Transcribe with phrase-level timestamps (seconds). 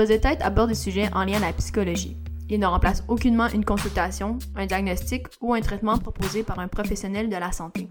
[0.00, 2.16] Buzz de tête aborde des sujets en lien à la psychologie.
[2.48, 7.28] Il ne remplace aucunement une consultation, un diagnostic ou un traitement proposé par un professionnel
[7.28, 7.86] de la santé.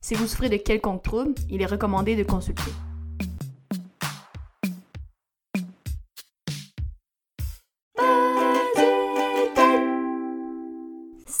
[0.00, 2.72] Si vous souffrez de quelconque trouble, il est recommandé de consulter.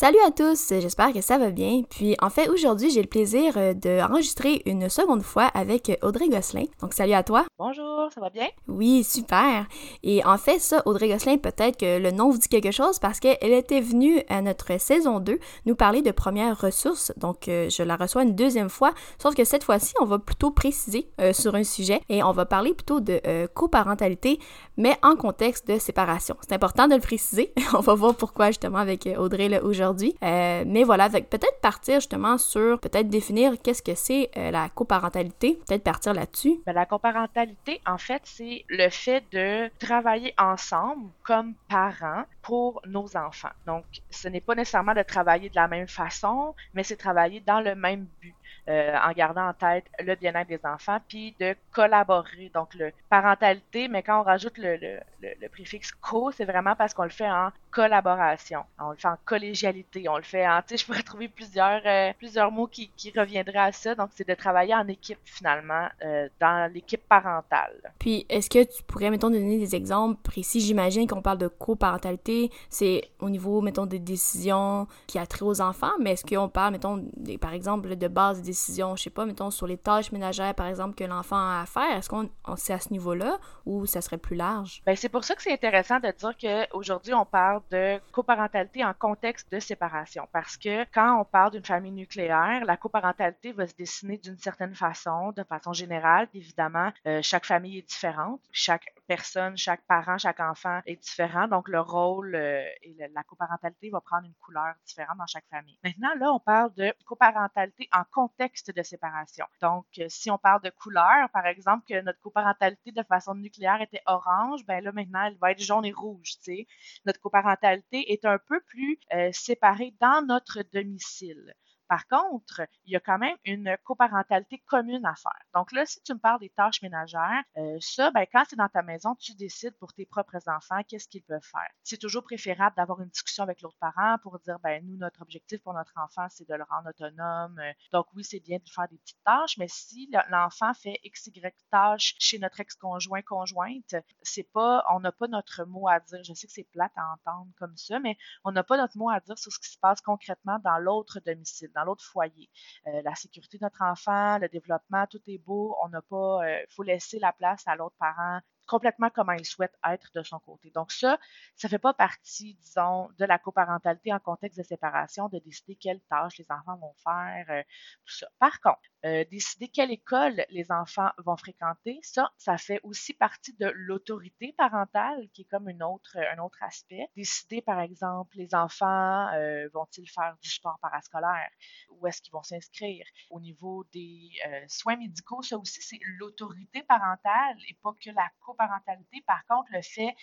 [0.06, 1.82] Salut à tous, j'espère que ça va bien.
[1.90, 6.66] Puis en fait, aujourd'hui, j'ai le plaisir euh, d'enregistrer une seconde fois avec Audrey Gosselin.
[6.80, 7.44] Donc salut à toi.
[7.58, 8.46] Bonjour, ça va bien?
[8.68, 9.66] Oui, super.
[10.04, 13.18] Et en fait, ça, Audrey Gosselin, peut-être que le nom vous dit quelque chose parce
[13.18, 17.12] qu'elle était venue à notre saison 2 nous parler de premières ressources.
[17.16, 20.52] Donc euh, je la reçois une deuxième fois, sauf que cette fois-ci, on va plutôt
[20.52, 23.20] préciser euh, sur un sujet et on va parler plutôt de
[23.54, 24.38] coparentalité,
[24.76, 26.36] mais en contexte de séparation.
[26.42, 27.52] C'est important de le préciser.
[27.74, 32.38] on va voir pourquoi justement avec Audrey là, aujourd'hui euh, mais voilà, peut-être partir justement
[32.38, 36.60] sur, peut-être définir qu'est-ce que c'est euh, la coparentalité, peut-être partir là-dessus.
[36.66, 43.16] Ben, la coparentalité, en fait, c'est le fait de travailler ensemble comme parents pour nos
[43.16, 43.50] enfants.
[43.66, 47.60] Donc, ce n'est pas nécessairement de travailler de la même façon, mais c'est travailler dans
[47.60, 48.35] le même but.
[48.68, 52.50] Euh, en gardant en tête le bien-être des enfants, puis de collaborer.
[52.52, 56.92] Donc, le parentalité, mais quand on rajoute le, le, le, préfixe co, c'est vraiment parce
[56.92, 58.64] qu'on le fait en collaboration.
[58.80, 60.08] On le fait en collégialité.
[60.08, 63.12] On le fait en, tu sais, je pourrais trouver plusieurs, euh, plusieurs mots qui, qui,
[63.16, 63.94] reviendraient à ça.
[63.94, 67.92] Donc, c'est de travailler en équipe, finalement, euh, dans l'équipe parentale.
[68.00, 70.60] Puis, est-ce que tu pourrais, mettons, donner des exemples précis?
[70.60, 75.60] J'imagine qu'on parle de coparentalité, c'est au niveau, mettons, des décisions qui a trait aux
[75.60, 77.04] enfants, mais est-ce qu'on parle, mettons,
[77.40, 80.66] par exemple, de base des décisions, je sais pas, mettons, sur les tâches ménagères, par
[80.66, 81.96] exemple, que l'enfant a à faire?
[81.96, 84.82] Est-ce qu'on c'est à ce niveau-là ou ça serait plus large?
[84.86, 88.94] Ben, c'est pour ça que c'est intéressant de dire qu'aujourd'hui, on parle de coparentalité en
[88.94, 90.26] contexte de séparation.
[90.32, 94.74] Parce que quand on parle d'une famille nucléaire, la coparentalité va se dessiner d'une certaine
[94.74, 96.28] façon, de façon générale.
[96.32, 98.40] Évidemment, euh, chaque famille est différente.
[98.52, 101.46] Chaque personne, chaque parent, chaque enfant est différent.
[101.46, 105.78] Donc, le rôle euh, et la coparentalité va prendre une couleur différente dans chaque famille.
[105.84, 109.44] Maintenant, là, on parle de coparentalité en contexte de séparation.
[109.60, 113.80] Donc, euh, si on parle de couleur, par exemple, que notre coparentalité de façon nucléaire
[113.80, 116.66] était orange, ben là, maintenant, elle va être jaune et rouge, tu sais.
[117.04, 121.54] Notre coparentalité est un peu plus euh, séparée dans notre domicile.
[121.88, 125.40] Par contre, il y a quand même une coparentalité commune à faire.
[125.54, 128.68] Donc là, si tu me parles des tâches ménagères, euh, ça, ben, quand c'est dans
[128.68, 131.70] ta maison, tu décides pour tes propres enfants qu'est-ce qu'ils peuvent faire.
[131.82, 135.62] C'est toujours préférable d'avoir une discussion avec l'autre parent pour dire, ben, nous, notre objectif
[135.62, 137.60] pour notre enfant, c'est de le rendre autonome.
[137.92, 141.54] Donc oui, c'est bien de faire des petites tâches, mais si l'enfant fait x, y
[141.70, 146.22] tâches chez notre ex-conjoint, conjointe, c'est pas, on n'a pas notre mot à dire.
[146.24, 149.10] Je sais que c'est plate à entendre comme ça, mais on n'a pas notre mot
[149.10, 152.50] à dire sur ce qui se passe concrètement dans l'autre domicile dans l'autre foyer.
[152.88, 155.76] Euh, la sécurité de notre enfant, le développement, tout est beau.
[155.84, 159.44] On n'a pas, il euh, faut laisser la place à l'autre parent complètement comment il
[159.44, 160.70] souhaite être de son côté.
[160.70, 161.18] Donc ça,
[161.56, 166.00] ça fait pas partie, disons, de la coparentalité en contexte de séparation, de décider quelles
[166.08, 167.62] tâches les enfants vont faire, euh,
[168.04, 168.26] tout ça.
[168.38, 173.54] Par contre, euh, décider quelle école les enfants vont fréquenter, ça, ça fait aussi partie
[173.54, 177.08] de l'autorité parentale, qui est comme une autre, un autre aspect.
[177.16, 181.50] Décider, par exemple, les enfants euh, vont-ils faire du sport parascolaire,
[181.90, 183.06] où est-ce qu'ils vont s'inscrire?
[183.30, 184.30] Au niveau des
[184.68, 189.22] soins médicaux, ça aussi, c'est l'autorité parentale et pas que la coparentalité parentalité.
[189.26, 190.14] Par contre, le fait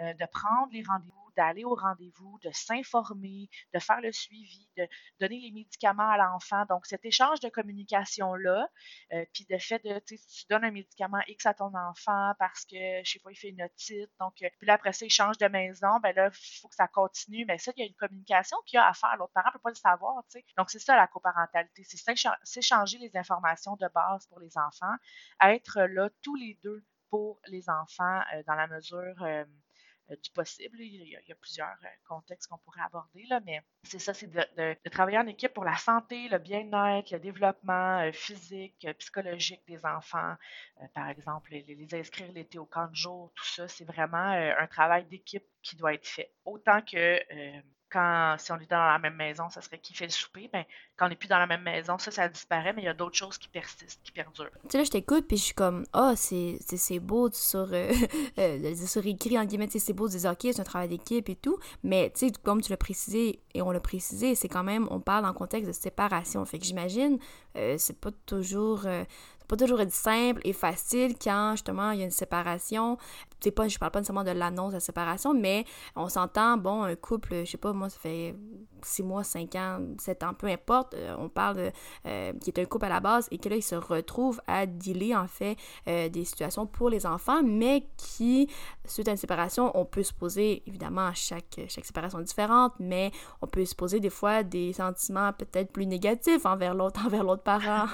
[0.00, 4.86] euh, de prendre les rendez-vous, d'aller au rendez-vous, de s'informer, de faire le suivi, de
[5.20, 6.64] donner les médicaments à l'enfant.
[6.68, 8.68] Donc, cet échange de communication-là,
[9.12, 10.16] euh, puis de fait de, tu
[10.48, 13.62] donnes un médicament X à ton enfant parce que, je sais pas, il fait une
[13.62, 14.10] otite.
[14.20, 16.00] Donc, euh, puis là, après ça, il change de maison.
[16.02, 17.44] Ben là, il faut que ça continue.
[17.46, 19.16] Mais ça, il y a une communication qu'il y a à faire.
[19.18, 20.44] L'autre parent ne peut pas le savoir, tu sais.
[20.56, 21.84] Donc, c'est ça la coparentalité.
[21.84, 21.98] C'est
[22.42, 24.94] s'échanger les informations de base pour les enfants,
[25.42, 29.44] être là tous les deux pour les enfants euh, dans la mesure euh,
[30.10, 30.80] euh, du possible.
[30.80, 31.76] Il y, a, plusieurs
[32.08, 35.76] contextes qu'on pourrait aborder, là, mais c'est ça, c'est de, travailler en équipe pour la
[35.76, 40.36] santé, le bien-être, le développement physique, psychologique des enfants.
[40.94, 44.16] par exemple, les, les, inscrire l'été au camp de jour, tout ça, c'est vraiment
[44.62, 46.32] un travail d'équipe qui doit être fait.
[46.46, 47.20] Autant que
[47.92, 50.48] quand, si on est dans la même maison, ça serait qui fait le souper.
[50.52, 50.64] Ben,
[50.96, 52.94] quand on n'est plus dans la même maison, ça, ça disparaît, mais il y a
[52.94, 54.50] d'autres choses qui persistent, qui perdurent.
[54.62, 57.92] Tu sais, là, je t'écoute, puis je suis comme, ah, oh, c'est beau sur, euh,
[58.38, 61.36] euh, sur écrit, en guillemets, c'est beau de dire, ok, c'est un travail d'équipe et
[61.36, 64.88] tout, mais tu sais, comme tu l'as précisé, et on l'a précisé, c'est quand même,
[64.90, 66.44] on parle en contexte de séparation.
[66.46, 67.18] Fait que j'imagine,
[67.56, 68.86] euh, c'est pas toujours,
[69.48, 72.96] pas toujours être simple et facile quand justement il y a une séparation.
[73.50, 75.64] Pas, je parle pas nécessairement de l'annonce de la séparation, mais
[75.96, 78.34] on s'entend, bon, un couple, je sais pas, moi, ça fait
[78.82, 82.86] 6 mois, 5 ans, 7 ans, peu importe, on parle de, qui est un couple
[82.86, 85.56] à la base et que là, ils se retrouvent à dealer, en fait,
[85.86, 88.48] des situations pour les enfants, mais qui,
[88.84, 93.10] suite à une séparation, on peut se poser, évidemment, chaque, chaque séparation est différente, mais
[93.40, 97.42] on peut se poser des fois des sentiments peut-être plus négatifs envers l'autre, envers l'autre
[97.42, 97.86] parent.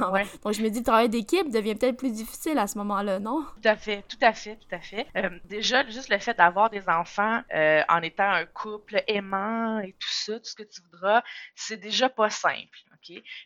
[0.42, 3.44] Donc, je me dis, le travail d'équipe devient peut-être plus difficile à ce moment-là, non?
[3.62, 5.06] Tout à fait, tout à fait, tout à fait.
[5.16, 9.92] Euh, déjà, juste le fait d'avoir des enfants euh, en étant un couple aimant et
[9.92, 11.22] tout ça, tout ce que tu voudras,
[11.54, 12.78] c'est déjà pas simple?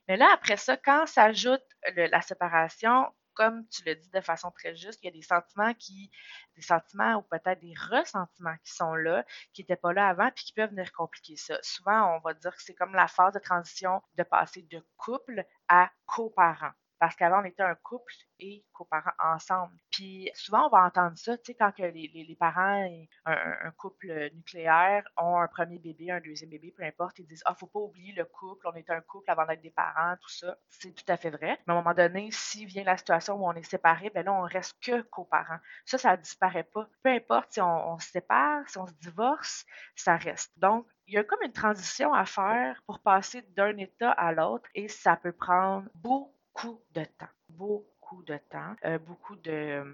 [0.09, 1.63] Mais là, après ça, quand s'ajoute
[1.95, 5.73] la séparation, comme tu le dis de façon très juste, il y a des sentiments
[5.75, 6.11] qui,
[6.57, 10.45] des sentiments ou peut-être des ressentiments qui sont là, qui n'étaient pas là avant, puis
[10.45, 11.59] qui peuvent venir compliquer ça.
[11.63, 15.45] Souvent, on va dire que c'est comme la phase de transition de passer de couple
[15.69, 16.73] à coparent.
[17.03, 19.75] Parce qu'avant, on était un couple et coparents ensemble.
[19.91, 22.89] Puis souvent, on va entendre ça, tu sais, quand que les, parents,
[23.27, 27.57] un, couple nucléaire, ont un premier bébé, un deuxième bébé, peu importe, ils disent Ah,
[27.57, 30.57] faut pas oublier le couple, on est un couple avant d'être des parents, tout ça.
[30.69, 31.59] C'est tout à fait vrai.
[31.67, 34.33] Mais à un moment donné, si vient la situation où on est séparés, ben là,
[34.33, 35.59] on reste que coparents.
[35.85, 36.89] Ça, ça disparaît pas.
[37.03, 39.67] Peu importe si on, on se sépare, si on se divorce,
[39.97, 40.57] ça reste.
[40.57, 44.69] Donc, il y a comme une transition à faire pour passer d'un état à l'autre
[44.77, 49.85] et ça peut prendre beaucoup beaucoup de temps, beaucoup de temps, euh, beaucoup de,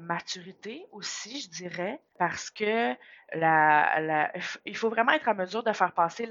[0.00, 2.94] maturité aussi, je dirais, parce que
[3.34, 4.32] la, la,
[4.64, 6.26] il faut vraiment être en mesure de faire passer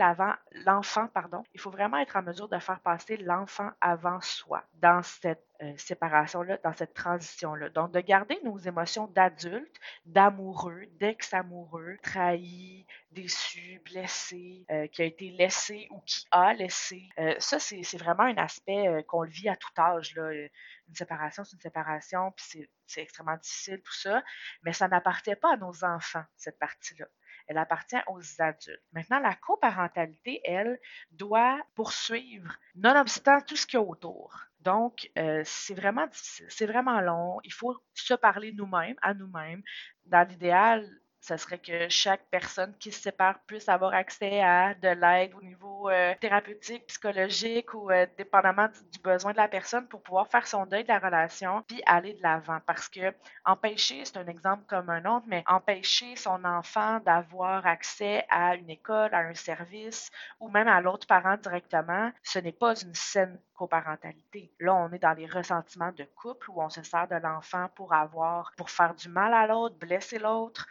[0.66, 5.04] l'enfant, pardon, il faut vraiment être en mesure de faire passer l'enfant avant soi dans
[5.04, 7.70] cette euh, séparation-là, dans cette transition-là.
[7.70, 15.30] Donc, de garder nos émotions d'adulte, d'amoureux, d'ex-amoureux, trahi, déçu, blessé, euh, qui a été
[15.30, 17.08] laissé ou qui a laissé.
[17.20, 20.16] Euh, ça, c'est vraiment un aspect qu'on vit à tout âge.
[20.16, 20.32] Là.
[20.34, 24.24] Une séparation, c'est une séparation, puis c'est extrêmement difficile, tout ça.
[24.64, 27.06] Mais ça n'appartient pas à nos enfants, cette partie-là
[27.48, 28.82] elle appartient aux adultes.
[28.94, 30.80] Maintenant, la coparentalité, elle,
[31.12, 34.40] doit poursuivre, nonobstant tout ce qu'il y a autour.
[34.64, 37.40] Donc, euh, c'est vraiment c'est vraiment long.
[37.44, 39.62] Il faut se parler nous-mêmes, à nous-mêmes.
[40.06, 40.88] Dans l'idéal,
[41.24, 45.42] ce serait que chaque personne qui se sépare puisse avoir accès à de l'aide au
[45.42, 50.46] niveau euh, thérapeutique, psychologique ou euh, dépendamment du, besoin de la personne pour pouvoir faire
[50.46, 52.60] son deuil de la relation puis aller de l'avant.
[52.66, 53.14] Parce que
[53.46, 58.70] empêcher, c'est un exemple comme un autre, mais empêcher son enfant d'avoir accès à une
[58.70, 60.12] école, à un service
[60.42, 64.52] ou même à l'autre parent directement, ce n'est pas une saine coparentalité.
[64.60, 67.94] Là, on est dans les ressentiments de couple où on se sert de l'enfant pour
[67.94, 70.68] avoir, pour faire du mal à l'autre, blesser l'autre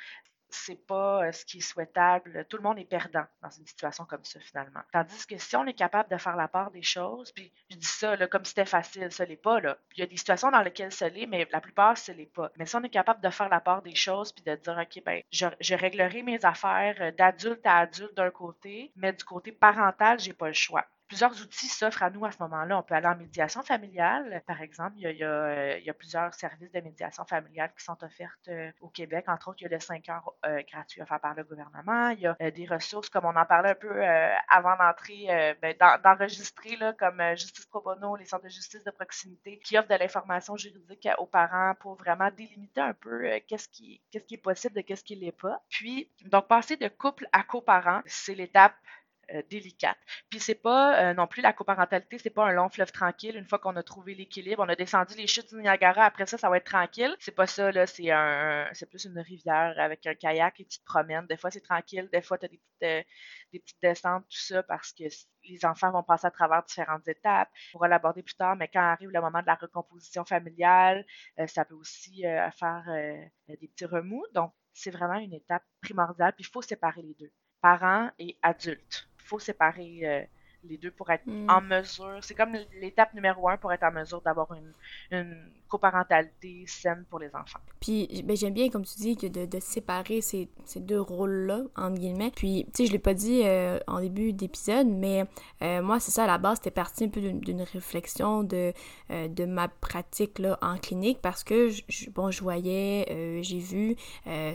[0.54, 2.46] c'est pas euh, ce qui est souhaitable.
[2.49, 4.81] Tout le monde est perdant dans une situation comme ça, finalement.
[4.93, 7.87] Tandis que si on est capable de faire la part des choses, puis je dis
[7.87, 9.60] ça là, comme c'était facile, ça l'est pas.
[9.60, 9.76] Là.
[9.96, 12.50] Il y a des situations dans lesquelles ça l'est, mais la plupart, ce l'est pas.
[12.56, 15.02] Mais si on est capable de faire la part des choses, puis de dire, OK,
[15.04, 19.52] ben, je, je réglerai mes affaires euh, d'adulte à adulte d'un côté, mais du côté
[19.52, 22.79] parental, j'ai pas le choix plusieurs outils s'offrent à nous à ce moment-là.
[22.79, 24.94] On peut aller en médiation familiale, par exemple.
[24.97, 29.26] Il y a, euh, plusieurs services de médiation familiale qui sont offerts euh, au Québec.
[29.29, 32.09] Entre autres, il y a le 5 heures euh, gratuit offert par le gouvernement.
[32.09, 34.03] Il y a des ressources, comme on en parlait un peu
[34.49, 39.76] avant d'entrer, ben, d'enregistrer, comme Justice Pro Bono, les centres de justice de proximité, qui
[39.76, 44.75] offrent de l'information juridique aux parents pour vraiment délimiter un peu qu'est-ce qui, est possible
[44.75, 45.62] de qu'est-ce qui l'est pas.
[45.69, 48.75] Puis, donc, passer de couple à coparent, c'est l'étape
[49.30, 49.96] euh, délicate.
[50.28, 53.36] Puis c'est pas euh, non plus la coparentalité, c'est pas un long fleuve tranquille.
[53.36, 56.04] Une fois qu'on a trouvé l'équilibre, on a descendu les chutes du Niagara.
[56.04, 57.14] Après ça, ça va être tranquille.
[57.20, 57.87] C'est pas ça là.
[57.87, 61.26] C'est un, c'est plus une rivière avec un kayak et tu te promènes.
[61.28, 63.02] Des fois c'est tranquille, des fois tu as des petites, euh,
[63.52, 65.04] des petites descentes, tout ça parce que
[65.44, 67.49] les enfants vont passer à travers différentes étapes.
[67.70, 71.06] On pourra l'aborder plus tard, mais quand arrive le moment de la recomposition familiale,
[71.47, 72.23] ça peut aussi
[72.58, 72.85] faire
[73.49, 74.25] des petits remous.
[74.35, 76.32] Donc c'est vraiment une étape primordiale.
[76.35, 80.25] Puis il faut séparer les deux parents et adultes faut séparer euh,
[80.64, 81.50] les deux pour être mm.
[81.50, 82.19] en mesure.
[82.23, 84.73] C'est comme l'étape numéro un pour être en mesure d'avoir une,
[85.11, 85.37] une
[85.73, 87.59] coparentalité saine pour les enfants.
[87.81, 91.62] Puis ben, j'aime bien, comme tu dis, que de, de séparer ces, ces deux rôles-là,
[91.76, 92.31] entre guillemets.
[92.35, 95.25] Puis, tu sais, je l'ai pas dit euh, en début d'épisode, mais
[95.62, 98.75] euh, moi, c'est ça, à la base, c'était parti un peu d'une réflexion de,
[99.11, 103.97] euh, de ma pratique là, en clinique parce que, je, bon, je voyais, j'ai vu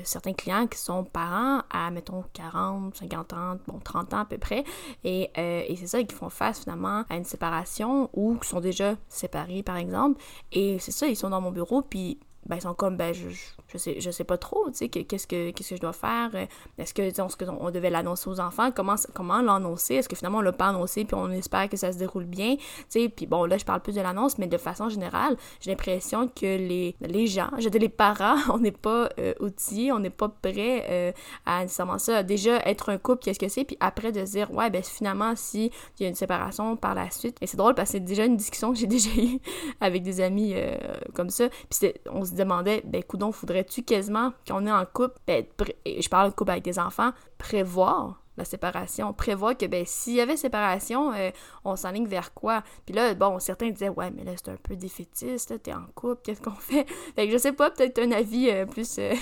[0.04, 4.38] certains clients qui sont parents à, mettons, 40, 50 ans, bon, 30 ans à peu
[4.38, 4.64] près.
[5.04, 8.96] Et, et c'est ça, qui font face finalement à une séparation ou qui sont déjà
[9.10, 10.22] séparés, par exemple.
[10.52, 13.30] Et c'est ça, ils sont dans mon bureau, puis ben, ils sont comme, ben, je,
[13.30, 16.32] je sais, je sais pas trop, tu sais, qu'est-ce que, qu'est-ce que je dois faire?
[16.78, 17.02] Est-ce que,
[17.50, 18.72] on, devait l'annoncer aux enfants?
[18.72, 19.96] Comment, comment l'annoncer?
[19.96, 22.56] Est-ce que finalement on l'a pas annoncé puis on espère que ça se déroule bien?
[22.56, 25.72] Tu sais, puis bon, là, je parle plus de l'annonce, mais de façon générale, j'ai
[25.72, 30.00] l'impression que les, les gens, je dis les parents, on n'est pas euh, outillés, on
[30.00, 31.12] n'est pas prêts euh,
[31.46, 32.24] à nécessairement ça.
[32.24, 33.64] Déjà, être un couple, qu'est-ce que c'est?
[33.64, 37.10] Puis après, de dire, ouais, ben finalement, si il y a une séparation par la
[37.12, 39.40] suite, et c'est drôle parce que c'est déjà une discussion que j'ai déjà eue
[39.82, 40.76] avec des amis euh,
[41.14, 41.50] comme ça.
[41.70, 45.46] Puis on se demandait, ben, coudon, faudrait-tu quasiment qu'on est en couple, ben,
[45.86, 49.14] je parle de couple avec des enfants, prévoir la séparation.
[49.14, 51.32] Prévoir que, ben, s'il y avait séparation, euh,
[51.66, 52.64] on s'enligne vers quoi?
[52.86, 56.22] Puis là, bon, certains disaient, ouais, mais là, c'est un peu défaitiste, t'es en couple,
[56.24, 56.86] qu'est-ce qu'on fait?
[57.16, 59.14] Fait que je sais pas, peut-être un avis euh, plus euh,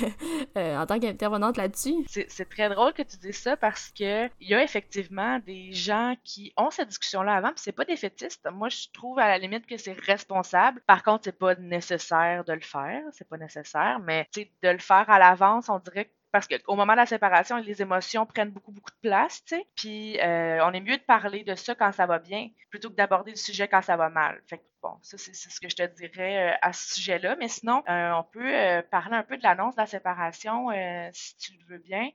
[0.77, 2.05] en tant qu'intervenante là-dessus.
[2.07, 6.15] C'est très drôle que tu dises ça parce que il y a effectivement des gens
[6.23, 8.47] qui ont cette discussion-là avant, puis c'est pas défaitiste.
[8.51, 10.81] Moi, je trouve à la limite que c'est responsable.
[10.87, 15.09] Par contre, c'est pas nécessaire de le faire, c'est pas nécessaire, mais de le faire
[15.09, 18.73] à l'avance, on dirait que parce qu'au moment de la séparation, les émotions prennent beaucoup,
[18.73, 19.41] beaucoup de place.
[19.77, 22.95] Puis euh, on est mieux de parler de ça quand ça va bien plutôt que
[22.95, 24.41] d'aborder le sujet quand ça va mal.
[24.45, 27.37] Fait bon, ça, c'est ce que je te dirais euh, à ce sujet-là.
[27.39, 30.71] Mais sinon, euh, on peut parler un peu de l'annonce de la séparation,
[31.13, 32.09] si tu le veux bien,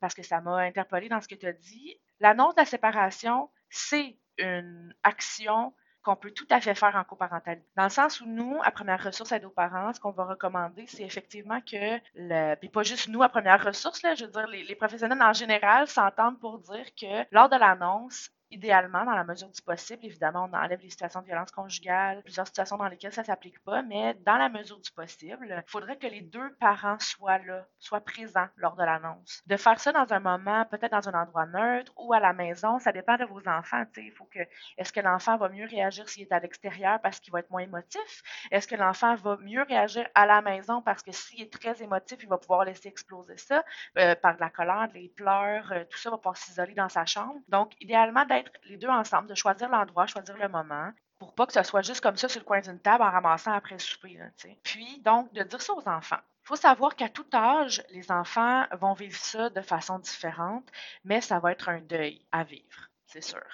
[0.00, 1.96] parce que ça m'a interpellé dans ce que tu as dit.
[2.18, 7.66] L'annonce de la séparation, c'est une action qu'on peut tout à fait faire en coparentalité.
[7.76, 10.86] Dans le sens où nous, à première ressource aide aux parents, ce qu'on va recommander,
[10.86, 14.46] c'est effectivement que, le, puis pas juste nous à première ressource, là, je veux dire,
[14.46, 19.24] les, les professionnels en général s'entendent pour dire que lors de l'annonce, idéalement, dans la
[19.24, 23.12] mesure du possible, évidemment, on enlève les situations de violence conjugale, plusieurs situations dans lesquelles
[23.12, 26.98] ça s'applique pas, mais dans la mesure du possible, il faudrait que les deux parents
[26.98, 29.42] soient là, soient présents lors de l'annonce.
[29.46, 32.78] De faire ça dans un moment, peut-être dans un endroit neutre ou à la maison,
[32.78, 33.84] ça dépend de vos enfants.
[33.96, 34.40] Il faut que,
[34.78, 37.62] est-ce que l'enfant va mieux réagir s'il est à l'extérieur parce qu'il va être moins
[37.62, 38.22] émotif?
[38.50, 42.18] Est-ce que l'enfant va mieux réagir à la maison parce que s'il est très émotif,
[42.22, 43.64] il va pouvoir laisser exploser ça?
[43.98, 47.04] Euh, par de la colère, des pleurs, euh, tout ça va pouvoir s'isoler dans sa
[47.06, 47.40] chambre.
[47.48, 51.52] Donc, idéalement, d'être les deux ensemble, de choisir l'endroit, choisir le moment, pour pas que
[51.52, 54.18] ce soit juste comme ça sur le coin d'une table en ramassant après le souper.
[54.62, 56.16] Puis, donc, de dire ça aux enfants.
[56.44, 60.66] Il faut savoir qu'à tout âge, les enfants vont vivre ça de façon différente,
[61.04, 63.44] mais ça va être un deuil à vivre, c'est sûr.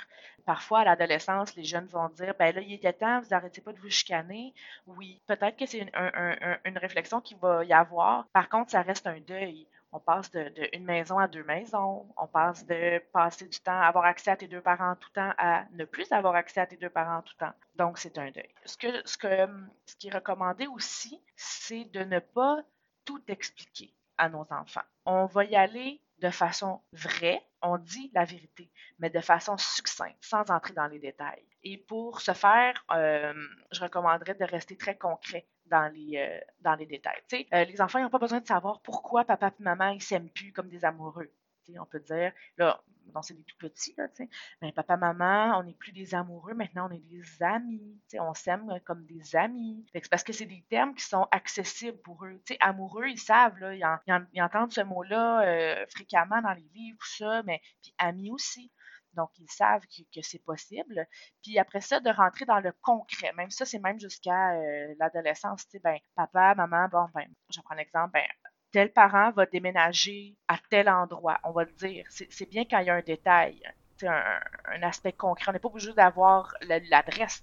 [0.46, 3.72] Parfois, à l'adolescence, les jeunes vont dire ben là, il était temps, vous arrêtez pas
[3.72, 4.54] de vous chicaner.
[4.86, 5.90] Oui, peut-être que c'est une,
[6.64, 8.26] une réflexion qu'il va y avoir.
[8.28, 9.66] Par contre, ça reste un deuil.
[9.96, 12.06] On passe de, une maison à deux maisons.
[12.18, 15.34] On passe de passer du temps, avoir accès à tes deux parents tout le temps,
[15.38, 17.54] à ne plus avoir accès à tes deux parents tout le temps.
[17.76, 18.52] Donc, c'est un deuil.
[18.66, 19.48] Ce, que, ce, que,
[19.86, 22.58] ce qui est recommandé aussi, c'est de ne pas
[23.06, 24.84] tout expliquer à nos enfants.
[25.06, 30.18] On va y aller de façon vraie, on dit la vérité, mais de façon succincte,
[30.20, 31.46] sans entrer dans les détails.
[31.62, 33.32] Et pour ce faire, euh,
[33.72, 37.20] je recommanderais de rester très concret dans les, euh, dans les détails.
[37.52, 40.52] Euh, les enfants n'ont pas besoin de savoir pourquoi papa et maman ils s'aiment plus
[40.52, 41.30] comme des amoureux.
[41.78, 42.82] on peut dire, là,
[43.14, 44.08] non, c'est des tout petits, là,
[44.62, 48.80] mais papa, maman, on n'est plus des amoureux, maintenant on est des amis, on s'aime
[48.85, 49.85] comme des amis.
[49.92, 52.40] C'est parce que c'est des termes qui sont accessibles pour eux.
[52.61, 57.42] amoureux, ils savent, là, ils, entendent ce mot-là euh, fréquemment dans les livres, tout ça,
[57.44, 58.70] mais puis amis aussi.
[59.16, 61.06] Donc, ils savent que, c'est possible.
[61.42, 63.32] Puis après ça, de rentrer dans le concret.
[63.37, 65.66] Même ça, c'est même jusqu'à euh, l'adolescence.
[65.68, 68.26] Tu ben, papa, maman, bon, ben, je prends l'exemple, ben,
[68.73, 71.40] tel parent va déménager à tel endroit.
[71.44, 72.06] On va le dire.
[72.11, 73.61] C'est bien quand il y a un détail.
[74.02, 75.49] Un, aspect concret.
[75.49, 76.54] On n'est pas obligé d'avoir
[76.90, 77.42] l'adresse.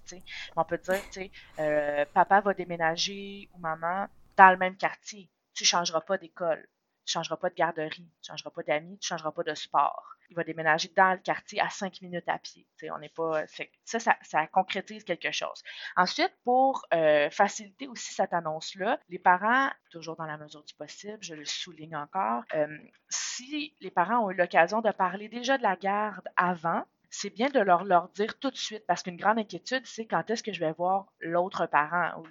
[0.54, 5.28] On peut dire, euh, papa va déménager ou maman dans le même quartier.
[5.52, 6.64] Tu changeras pas d'école
[7.04, 10.16] tu changeras pas de garderie, tu changeras pas d'amis, tu changeras pas de sport.
[10.30, 12.66] Il va déménager dans le quartier à cinq minutes à pied.
[12.90, 13.44] on n'est pas.
[13.84, 15.62] Ça, ça, concrétise quelque chose.
[15.96, 21.18] Ensuite, pour euh, faciliter aussi cette annonce-là, les parents, toujours dans la mesure du possible,
[21.20, 25.62] je le souligne encore, euh, si les parents ont eu l'occasion de parler déjà de
[25.62, 29.38] la garde avant, c'est bien de leur, leur dire tout de suite, parce qu'une grande
[29.38, 32.26] inquiétude, c'est quand est-ce que je vais voir l'autre parent ou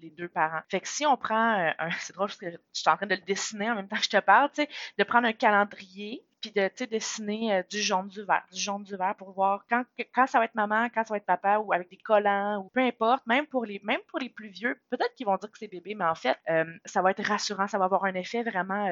[0.00, 0.60] les deux parents.
[0.68, 3.06] Fait que si on prend euh, un, c'est drôle parce que je suis en train
[3.06, 5.32] de le dessiner en même temps que je te parle, tu sais, de prendre un
[5.32, 9.64] calendrier puis de dessiner euh, du jaune du vert, du jaune du vert pour voir
[9.70, 9.82] quand,
[10.14, 12.68] quand ça va être maman, quand ça va être papa ou avec des collants ou
[12.68, 15.58] peu importe, même pour les même pour les plus vieux, peut-être qu'ils vont dire que
[15.58, 18.42] c'est bébé, mais en fait, euh, ça va être rassurant, ça va avoir un effet
[18.42, 18.88] vraiment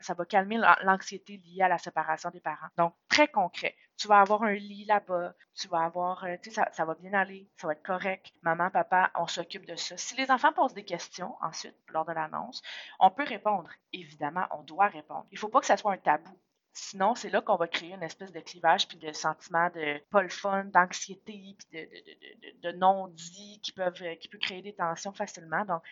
[0.00, 2.68] ça va calmer l'anxiété liée à la séparation des parents.
[2.76, 3.74] Donc, très concret.
[3.96, 7.14] Tu vas avoir un lit là-bas, tu vas avoir, tu sais, ça, ça, va bien
[7.14, 8.32] aller, ça va être correct.
[8.42, 9.96] Maman, papa, on s'occupe de ça.
[9.96, 12.60] Si les enfants posent des questions ensuite, lors de l'annonce,
[13.00, 13.70] on peut répondre.
[13.92, 15.26] Évidemment, on doit répondre.
[15.30, 16.38] Il ne faut pas que ça soit un tabou.
[16.76, 20.28] Sinon, c'est là qu'on va créer une espèce de clivage puis de sentiment de pas
[20.28, 25.64] fun, d'anxiété puis de, de, non-dit qui peuvent qui peut créer des tensions facilement.
[25.64, 25.82] Donc,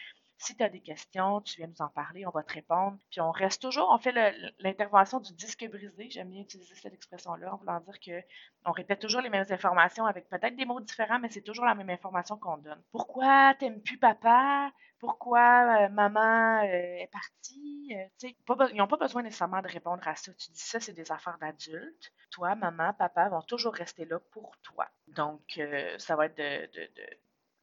[0.43, 2.99] Si tu as des questions, tu viens nous en parler, on va te répondre.
[3.13, 4.13] Puis on reste toujours, on fait
[4.59, 6.11] l'intervention du disque brisé.
[6.11, 8.27] J'aime bien utiliser cette expression-là en voulant dire que
[8.65, 11.77] on répète toujours les mêmes informations avec peut-être des mots différents, mais c'est toujours la
[11.77, 12.83] même information qu'on donne.
[12.91, 14.73] Pourquoi t'aimes plus papa?
[14.99, 17.95] Pourquoi euh, maman euh, est partie?
[17.95, 20.33] Euh, ils n'ont pas besoin nécessairement de répondre à ça.
[20.35, 22.13] Tu dis ça, c'est des affaires d'adultes.
[22.33, 24.89] Toi, maman, papa vont toujours rester là pour toi.
[25.07, 25.61] Donc,
[25.99, 26.37] ça va être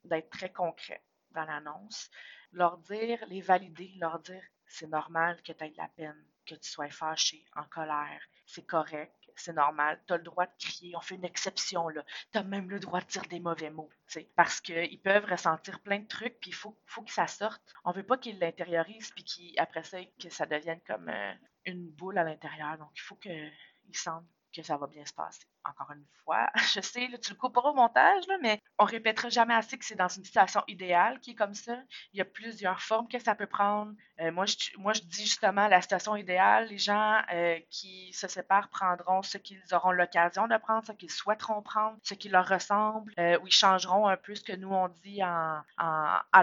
[0.06, 2.10] d'être très concret dans l'annonce.
[2.52, 6.56] Leur dire, les valider, leur dire, c'est normal que tu aies de la peine, que
[6.56, 10.00] tu sois fâché, en colère, c'est correct c'est normal.
[10.08, 10.96] Tu as le droit de crier.
[10.96, 12.04] On fait une exception, là.
[12.32, 13.90] Tu as même le droit de dire des mauvais mots,
[14.36, 17.62] parce qu'ils peuvent ressentir plein de trucs, puis il faut, faut que ça sorte.
[17.86, 19.24] On veut pas qu'ils l'intériorisent, puis
[19.56, 21.34] qu'après ça, que ça devienne comme euh,
[21.66, 22.78] une boule à l'intérieur.
[22.78, 23.52] Donc, il faut qu'ils
[23.94, 24.26] sentent
[24.56, 25.44] que ça va bien se passer.
[25.64, 29.54] Encore une fois, je sais, tu le couperas au montage, là, mais on répétera jamais
[29.54, 31.78] assez que c'est dans une situation idéale qui est comme ça.
[32.14, 33.94] Il y a plusieurs formes que ça peut prendre.
[34.22, 36.68] Euh, moi, je, moi, je dis justement la situation idéale.
[36.68, 41.12] Les gens euh, qui se séparent prendront ce qu'ils auront l'occasion de prendre, ce qu'ils
[41.12, 44.72] souhaiteront prendre, ce qui leur ressemble, euh, ou ils changeront un peu ce que nous
[44.72, 45.64] on dit à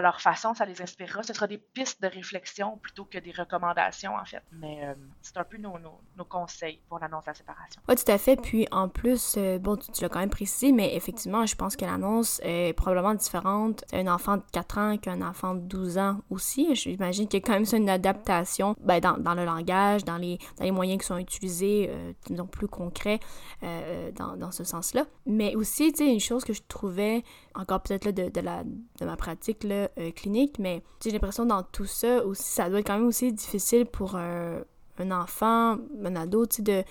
[0.01, 0.53] leur façon.
[0.53, 1.23] Ça les inspirera.
[1.23, 4.43] Ce sera des pistes de réflexion plutôt que des recommandations, en fait.
[4.51, 4.81] Mais
[5.21, 7.81] c'est un peu nos, nos, nos conseils pour l'annonce de la séparation.
[7.97, 8.35] Tout à fait.
[8.35, 11.83] Puis en plus, euh, bon, tu, l'as quand même précisé, mais effectivement, je pense que
[11.83, 16.75] l'annonce est probablement différente un enfant de 4 ans qu'un enfant de 12 ans aussi.
[16.75, 20.37] J'imagine qu'il y a quand même une adaptation ben, dans, dans, le langage, dans les,
[20.57, 23.19] dans les moyens qui sont utilisés, euh, plus concrets
[23.63, 25.05] euh, dans, dans, ce sens-là.
[25.25, 27.23] Mais aussi, tu sais, une chose que je trouvais,
[27.55, 31.85] encore peut-être là de, la, de ma pratique là, clinique, mais j'ai l'impression dans tout
[31.85, 34.59] ça aussi, ça doit être quand même aussi difficile pour un,
[34.99, 36.83] un enfant, un ado, tu sais, de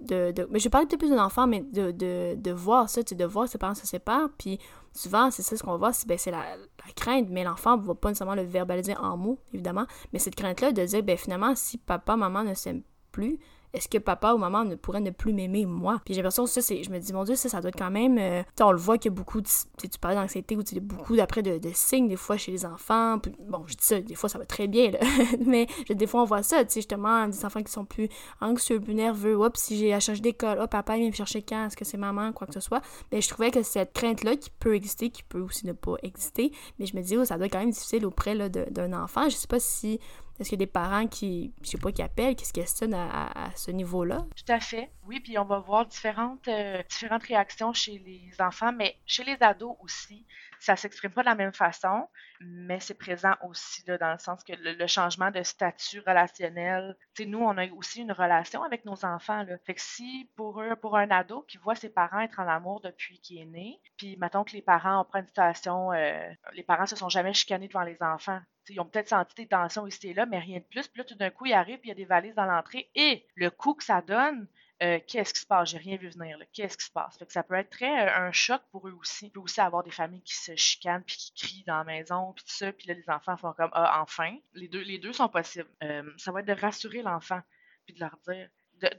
[0.00, 3.02] de, de, mais je parle de plus d'un enfant, mais de, de, de voir ça,
[3.02, 4.58] de voir ses parents se séparent, puis
[4.92, 7.94] souvent, c'est ça ce qu'on voit, c'est ben, la, la, crainte, mais l'enfant ne va
[7.94, 11.78] pas nécessairement le verbaliser en mots, évidemment, mais cette crainte-là de dire, ben finalement, si
[11.78, 13.38] papa, maman ne s'aiment plus,
[13.72, 16.00] est-ce que papa ou maman ne pourrait ne plus m'aimer moi?
[16.04, 17.90] Puis j'ai l'impression que ça c'est je me dis mon dieu ça ça doit quand
[17.90, 19.48] même euh, on le voit qu'il y beaucoup de
[19.78, 23.74] tu parlais d'anxiété ou beaucoup d'après de, signes des fois chez les enfants bon je
[23.74, 24.98] dis ça des fois ça va très bien là.
[25.46, 28.08] Mais des fois on voit ça tu sais justement des enfants qui sont plus
[28.40, 31.66] anxieux plus nerveux hop si j'ai à changer d'école hop papa vient me chercher quand
[31.66, 32.82] est-ce que c'est maman quoi que ce soit?
[33.12, 35.94] Mais je trouvais que cette crainte là qui peut exister qui peut aussi ne pas
[36.02, 39.28] exister mais je me dis oh, ça doit quand même difficile auprès d'un enfant.
[39.28, 40.00] Je sais pas si
[40.40, 43.50] est-ce qu'il y a des parents qui, je sais qui appellent, qui se questionnent à,
[43.54, 44.26] ce niveau-là?
[44.34, 44.90] Tout à fait.
[45.06, 49.36] Oui, puis on va voir différentes, euh, différentes réactions chez les enfants, mais chez les
[49.40, 50.24] ados aussi.
[50.60, 52.08] Ça s'exprime pas de la même façon,
[52.40, 56.96] mais c'est présent aussi dans le sens que le, changement de statut relationnel.
[57.14, 59.44] Tu nous, on a aussi une relation avec nos enfants.
[59.64, 62.80] Fait que si pour eux, pour un ado qui voit ses parents être en amour
[62.80, 66.62] depuis qu'il est né, puis mettons que les parents ont pris une situation, euh, les
[66.62, 70.08] parents se sont jamais chicanés devant les enfants ils ont peut-être senti des tensions ici
[70.08, 70.86] et là, mais rien de plus.
[70.88, 72.90] Puis là, tout d'un coup, ils arrivent, puis il y a des valises dans l'entrée.
[72.94, 74.46] Et le coup que ça donne,
[74.82, 75.70] euh, qu'est-ce qui se passe?
[75.70, 76.38] J'ai rien vu venir.
[76.52, 77.18] Qu'est-ce qui se passe?
[77.18, 79.26] Fait que ça peut être très euh, un choc pour eux aussi.
[79.26, 82.32] Il peut aussi avoir des familles qui se chicanent puis qui crient dans la maison
[82.32, 82.72] puis tout ça.
[82.72, 84.36] Puis là, les enfants font comme ah enfin.
[84.54, 85.68] Les deux, les deux sont possibles.
[85.82, 87.40] Euh, ça va être de rassurer l'enfant
[87.84, 88.48] puis de leur dire,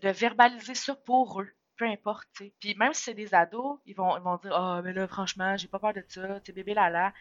[0.02, 2.28] de, verbaliser ça pour eux peu importe.
[2.60, 5.68] Puis même si c'est des ados, ils vont, ils dire Ah, mais là, franchement, j'ai
[5.68, 7.12] pas peur de ça, tu bébé là là.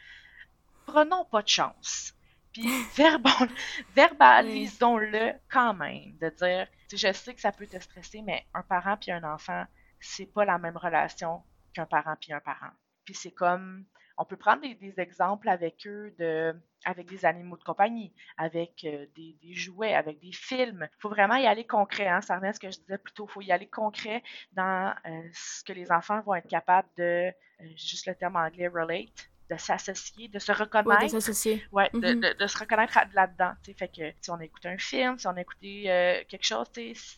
[0.84, 2.14] Prenons pas de chance.
[2.52, 2.68] Puis
[3.94, 8.96] verbalisons-le quand même, de dire, je sais que ça peut te stresser, mais un parent
[8.96, 9.64] puis un enfant,
[10.00, 11.42] c'est pas la même relation
[11.74, 12.70] qu'un parent puis un parent.
[13.04, 13.84] Puis c'est comme,
[14.20, 19.06] on peut prendre des, exemples avec eux de, avec des animaux de compagnie, avec euh,
[19.16, 20.88] des, jouets, avec des films.
[20.98, 22.06] Il faut vraiment y aller concret.
[22.06, 22.20] Hein?
[22.20, 23.26] Ça revient à ce que je disais plutôt.
[23.26, 27.32] Il faut y aller concret dans euh, ce que les enfants vont être capables de,
[27.60, 31.02] euh, juste le terme anglais, relate, de s'associer, de se reconnaître.
[31.02, 31.66] de s'associer.
[31.72, 32.36] Ouais, mm-hmm.
[32.38, 33.52] de, se reconnaître là-dedans.
[33.76, 36.66] Fait que si on a écouté un film, si on a écouté euh, quelque chose,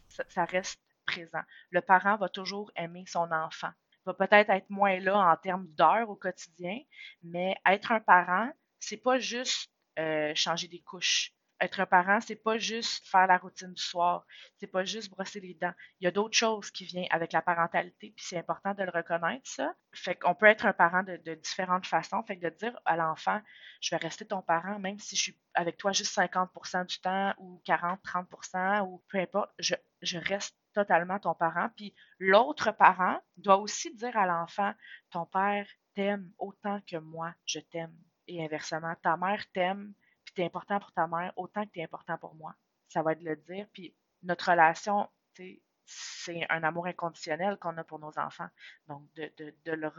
[0.08, 1.42] ça, ça reste présent.
[1.70, 3.70] Le parent va toujours aimer son enfant.
[4.04, 6.78] Il va peut-être être moins là en termes d'heures au quotidien,
[7.22, 12.58] mais être un parent, c'est pas juste euh, changer des couches être parent, c'est pas
[12.58, 14.26] juste faire la routine du soir,
[14.58, 15.72] c'est pas juste brosser les dents.
[16.00, 18.90] Il y a d'autres choses qui viennent avec la parentalité, puis c'est important de le
[18.90, 19.74] reconnaître, ça.
[19.94, 22.22] Fait qu'on peut être un parent de, différentes façons.
[22.24, 23.40] Fait de dire à l'enfant,
[23.80, 27.32] je vais rester ton parent, même si je suis avec toi juste 50% du temps,
[27.38, 31.68] ou 40, 30%, ou peu importe, je, je reste totalement ton parent.
[31.76, 34.74] Puis l'autre parent doit aussi dire à l'enfant,
[35.10, 37.94] ton père t'aime autant que moi, je t'aime.
[38.26, 39.94] Et inversement, ta mère t'aime
[40.34, 42.54] tu es important pour ta mère autant que tu es important pour moi.
[42.88, 43.66] Ça va être le dire.
[43.72, 48.48] Puis notre relation, c'est un amour inconditionnel qu'on a pour nos enfants.
[48.88, 49.90] Donc, de, de, de, le,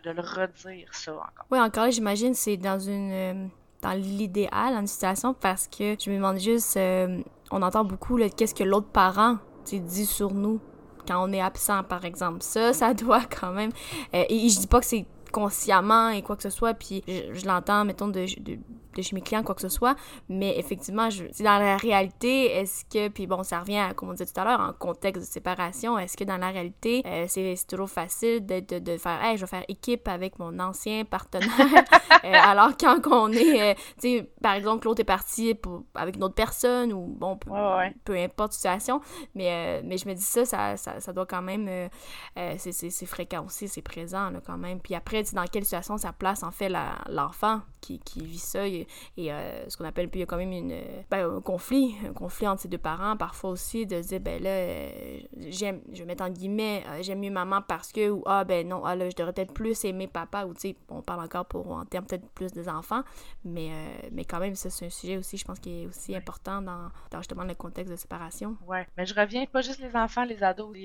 [0.00, 1.46] de le redire, ça encore.
[1.50, 3.12] Oui, encore, j'imagine, c'est dans une.
[3.12, 3.48] Euh,
[3.80, 8.52] dans l'idéal en situation parce que je me demande juste, euh, on entend beaucoup qu'est-ce
[8.52, 10.60] que l'autre parent dit sur nous
[11.06, 12.42] quand on est absent, par exemple.
[12.42, 13.70] Ça, ça doit quand même.
[14.14, 17.46] Euh, et je dis pas que c'est consciemment et quoi que ce soit, puis je,
[17.46, 18.58] l'entends, mettons, de, de,
[18.98, 19.96] de, chez mes clients, quoi que ce soit,
[20.28, 24.12] mais effectivement, je, dans la réalité, est-ce que, puis bon, ça revient, à, comme on
[24.12, 27.56] disait tout à l'heure, en contexte de séparation, est-ce que dans la réalité, euh, c'est
[27.68, 31.48] toujours facile de, de, de, faire, hey, je vais faire équipe avec mon ancien partenaire,
[32.24, 36.16] euh, alors quand on est, euh, tu sais, par exemple, l'autre est parti pour, avec
[36.16, 37.50] une autre personne, ou bon, peu,
[38.04, 39.00] peu importe situation,
[39.34, 41.88] mais, mais je me dis ça, ça, ça, ça doit quand même,
[42.56, 46.42] c'est fréquent aussi, c'est présent, là, quand même, puis après, dans quelle situation ça place
[46.42, 46.70] en fait
[47.08, 48.66] l'enfant qui, qui, vit ça
[49.16, 51.94] et, euh, ce qu'on appelle puis il y a quand même une ben, un conflit
[52.06, 53.16] un conflit entre ses deux parents.
[53.16, 57.20] Parfois aussi de dire ben là euh, j'aime je vais mettre en guillemets euh, j'aime
[57.20, 60.06] mieux maman parce que ou ah ben non ah là je devrais peut-être plus aimer
[60.06, 63.02] papa ou tu sais on parle encore pour en termes peut-être plus des enfants.
[63.44, 63.70] Mais
[64.12, 66.88] mais quand même ça c'est un sujet aussi je pense qui est aussi important dans,
[67.10, 68.56] dans, justement le contexte de séparation.
[68.66, 68.86] Ouais.
[68.96, 70.76] Mais je reviens pas juste les enfants les ados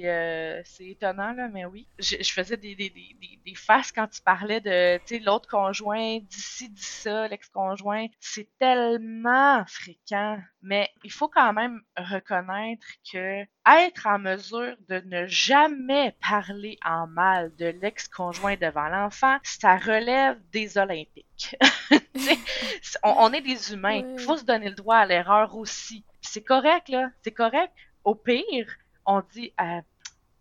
[0.66, 1.88] c'est étonnant là mais oui.
[2.00, 6.72] Je, je faisais des, des, des, des, faces quand tu parlais de l'autre conjoint d'ici
[6.76, 7.83] ça, l'ex-conjoint,
[8.20, 10.40] c'est tellement fréquent.
[10.62, 17.08] Mais il faut quand même reconnaître que être en mesure de ne jamais parler en
[17.08, 21.56] mal de l'ex-conjoint devant l'enfant, ça relève des Olympiques.
[23.04, 24.04] on, est des humains.
[24.18, 26.06] Il faut se donner le droit à l'erreur aussi.
[26.22, 27.10] C'est correct, là.
[27.24, 27.74] C'est correct.
[28.04, 29.82] Au pire, on dit, euh,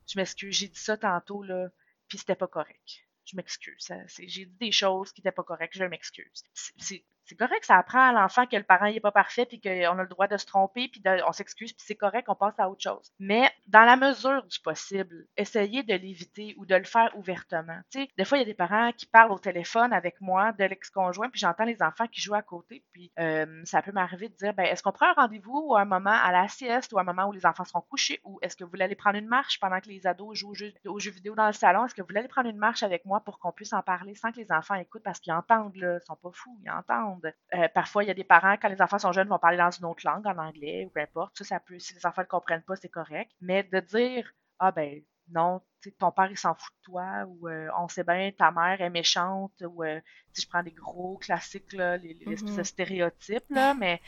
[0.06, 1.68] je m'excuse, j'ai dit ça tantôt, là,
[2.08, 3.88] puis c'était pas correct je m'excuse.
[4.18, 6.42] J'ai dit des choses qui n'étaient pas correctes, je m'excuse
[6.78, 7.04] c'est
[7.36, 10.08] correct, ça apprend à l'enfant que le parent n'est pas parfait, puis qu'on a le
[10.08, 13.12] droit de se tromper, puis on s'excuse, puis c'est correct, on passe à autre chose.
[13.18, 17.78] Mais dans la mesure du possible, essayez de l'éviter ou de le faire ouvertement.
[17.90, 20.52] Tu sais, des fois, il y a des parents qui parlent au téléphone avec moi
[20.52, 24.28] de l'ex-conjoint, puis j'entends les enfants qui jouent à côté, puis euh, ça peut m'arriver
[24.28, 26.98] de dire, ben, est-ce qu'on prend un rendez-vous ou un moment à la sieste ou
[26.98, 29.28] un moment où les enfants sont couchés, ou est-ce que vous voulez aller prendre une
[29.28, 30.54] marche pendant que les ados jouent
[30.86, 31.84] aux jeux, vidéo dans le salon?
[31.84, 34.14] Est-ce que vous voulez aller prendre une marche avec moi pour qu'on puisse en parler
[34.14, 35.02] sans que les enfants écoutent?
[35.02, 37.21] Parce qu'ils entendent, là, ils sont pas fous, ils entendent.
[37.24, 39.70] Euh, parfois, il y a des parents, quand les enfants sont jeunes, vont parler dans
[39.70, 41.38] une autre langue, en anglais ou peu importe.
[41.38, 43.30] Ça, ça peut, si les enfants ne comprennent pas, c'est correct.
[43.40, 45.60] Mais de dire, ah ben non,
[45.98, 48.90] ton père, il s'en fout de toi, ou euh, on sait bien, ta mère est
[48.90, 50.00] méchante, ou euh,
[50.32, 52.64] si je prends des gros classiques, là, les, les mm-hmm.
[52.64, 54.00] stéréotypes, là, mais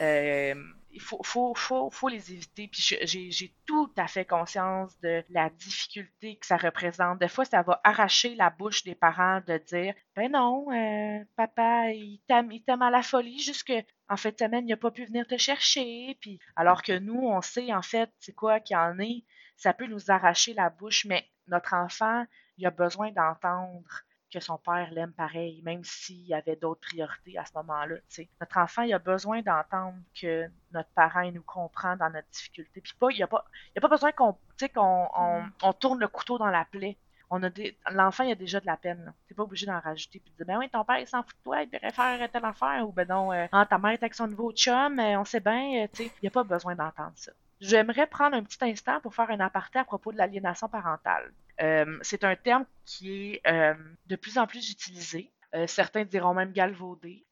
[0.00, 0.54] euh,
[0.90, 2.68] il faut, faut, les éviter.
[2.68, 7.18] Puis j'ai tout à fait conscience de la difficulté que ça représente.
[7.18, 11.90] Des fois, ça va arracher la bouche des parents de dire Ben non, euh, papa,
[11.90, 13.72] il t'aime à la folie, jusque
[14.08, 16.16] en fait de semaine, il n'a pas pu venir te chercher.
[16.20, 19.24] Puis alors que nous, on sait en fait c'est quoi qu'il en est,
[19.56, 22.24] ça peut nous arracher la bouche, mais notre enfant,
[22.56, 27.38] il a besoin d'entendre que son père l'aime pareil, même s'il y avait d'autres priorités
[27.38, 27.96] à ce moment-là.
[28.40, 32.80] Notre enfant, il a besoin d'entendre que notre parent il nous comprend dans notre difficulté.
[32.80, 33.44] Puis pas, il n'y a, pas,
[33.76, 34.36] a pas besoin qu'on
[34.74, 35.52] qu'on mm.
[35.62, 36.96] on, tourne le couteau dans la plaie.
[37.30, 39.12] On a des, l'enfant, il a déjà de la peine.
[39.26, 40.18] Tu n'es pas obligé d'en rajouter.
[40.18, 42.30] Puis de dire, ben oui, ton père, il s'en fout de toi, il devrait faire
[42.30, 42.88] telle affaire.
[42.88, 45.40] Ou ben non, euh, ah, ta mère est avec son nouveau chum, euh, on sait
[45.40, 45.84] bien.
[45.84, 47.32] Euh, il n'y a pas besoin d'entendre ça.
[47.60, 51.32] J'aimerais prendre un petit instant pour faire un aparté à propos de l'aliénation parentale.
[51.60, 53.74] Euh, c'est un terme qui est euh,
[54.06, 55.32] de plus en plus utilisé.
[55.54, 57.26] Euh, certains diront même galvaudé.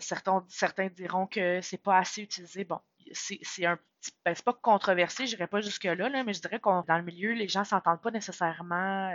[0.00, 2.64] certains, diront que c'est pas assez utilisé.
[2.64, 2.80] Bon,
[3.12, 3.78] c'est un
[4.24, 7.04] ben, c'est pas controversé, je dirais pas jusque-là, là, mais je dirais qu'on dans le
[7.04, 9.14] milieu, les gens s'entendent pas nécessairement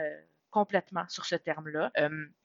[0.50, 1.92] complètement sur ce terme-là.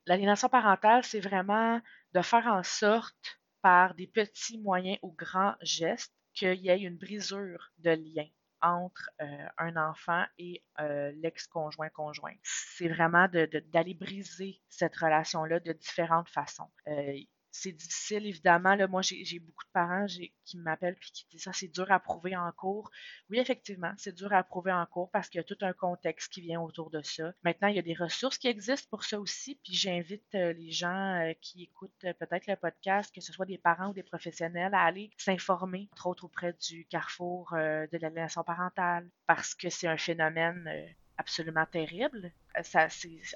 [0.07, 1.81] L'aliénation parentale, c'est vraiment
[2.15, 6.97] de faire en sorte, par des petits moyens ou grands gestes, qu'il y ait une
[6.97, 8.27] brisure de lien
[8.63, 12.35] entre euh, un enfant et euh, l'ex-conjoint conjoint.
[12.43, 16.71] C'est vraiment d'aller briser cette relation-là de différentes façons.
[16.87, 17.19] Euh,
[17.53, 18.75] c'est difficile, évidemment.
[18.75, 20.07] Là, moi, j'ai beaucoup de parents
[20.45, 22.91] qui m'appellent et qui disent ça, c'est dur à prouver en cours.
[23.31, 26.33] Oui, effectivement, c'est dur à prouver en cours parce qu'il y a tout un contexte
[26.33, 27.33] qui vient autour de ça.
[27.45, 29.57] Maintenant, il y a des ressources qui existent pour ça aussi.
[29.63, 33.47] Puis j'invite euh, les gens euh, qui écoutent euh, peut-être le podcast, que ce soit
[33.47, 38.43] des parents ou des professionnels, à aller s'informer, entre autres auprès du carrefour de l'aliénation
[38.45, 42.33] parentale, parce que c'est un phénomène absolument terrible.
[42.63, 42.89] Ça,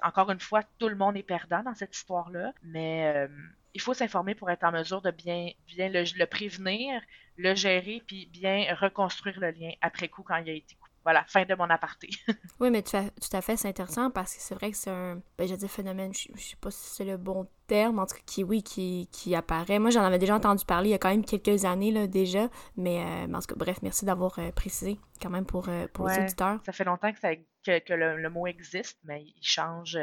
[0.02, 3.29] encore une fois, tout le monde est perdant dans cette histoire-là, mais
[3.76, 7.02] il faut s'informer pour être en mesure de bien, bien le, prévenir,
[7.36, 10.92] le gérer, puis bien reconstruire le lien après coup quand il a été coupé.
[11.04, 12.08] Voilà, fin de mon aparté.
[12.58, 15.46] oui, mais tout à, fait, c'est intéressant parce que c'est vrai que c'est un, ben,
[15.46, 18.42] je phénomène, je, ne sais pas si c'est le bon terme, en tout cas, qui,
[18.42, 19.78] oui, qui, qui apparaît.
[19.78, 22.48] Moi, j'en avais déjà entendu parler il y a quand même quelques années, là, déjà,
[22.78, 26.08] mais, euh, en tout cas, bref, merci d'avoir euh, précisé, quand même, pour, euh, pour
[26.08, 26.60] les auditeurs.
[26.64, 29.98] Ça fait longtemps que, ça, que, le, mot existe, mais il change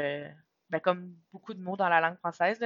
[0.70, 2.58] ben, comme beaucoup de mots dans la langue française,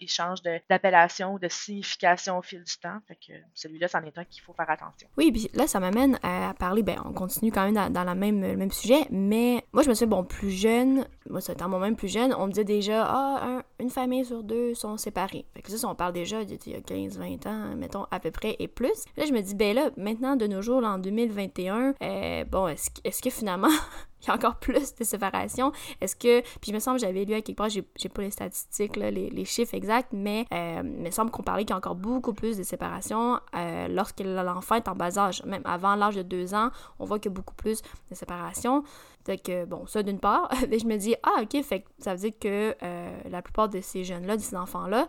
[0.00, 2.98] ils changent d'appellation ou de signification au fil du temps.
[3.06, 3.18] Fait
[3.54, 5.08] celui-là, c'en est un qu'il faut faire attention.
[5.16, 8.70] Oui, puis là, ça m'amène à parler, ben, on continue quand même dans, le même
[8.72, 12.46] sujet, mais moi, je me suis bon, plus jeune, moi, c'était moi-même plus jeune, on
[12.46, 15.44] me disait déjà, ah, une famille sur deux sont séparées.
[15.54, 18.30] Fait que ça, on parle déjà d'il y a 15, 20 ans, mettons, à peu
[18.30, 19.04] près, et plus.
[19.16, 22.90] Là, je me dis, ben là, maintenant, de nos jours, en 2021, euh, bon, est-ce
[23.04, 23.68] est que finalement,
[24.22, 25.72] il y a encore plus de séparations?
[26.00, 26.40] Est-ce que.
[26.40, 29.44] Puis il me semble j'avais lu à quelque part, j'ai pas les statistiques, là, les,
[29.44, 32.56] chiffres exacts, mais euh, il me semble qu'on parlait qu'il y a encore beaucoup plus
[32.56, 35.42] de séparations euh, lorsque l'enfant est en bas âge.
[35.44, 38.84] Même avant l'âge de deux ans, on voit qu'il y a beaucoup plus de séparations.
[39.24, 42.20] Fait que, bon, ça d'une part, mais je me dis, ah, ok, fait ça veut
[42.20, 45.06] dire que euh, la plupart de ces jeunes-là, de ces enfants-là,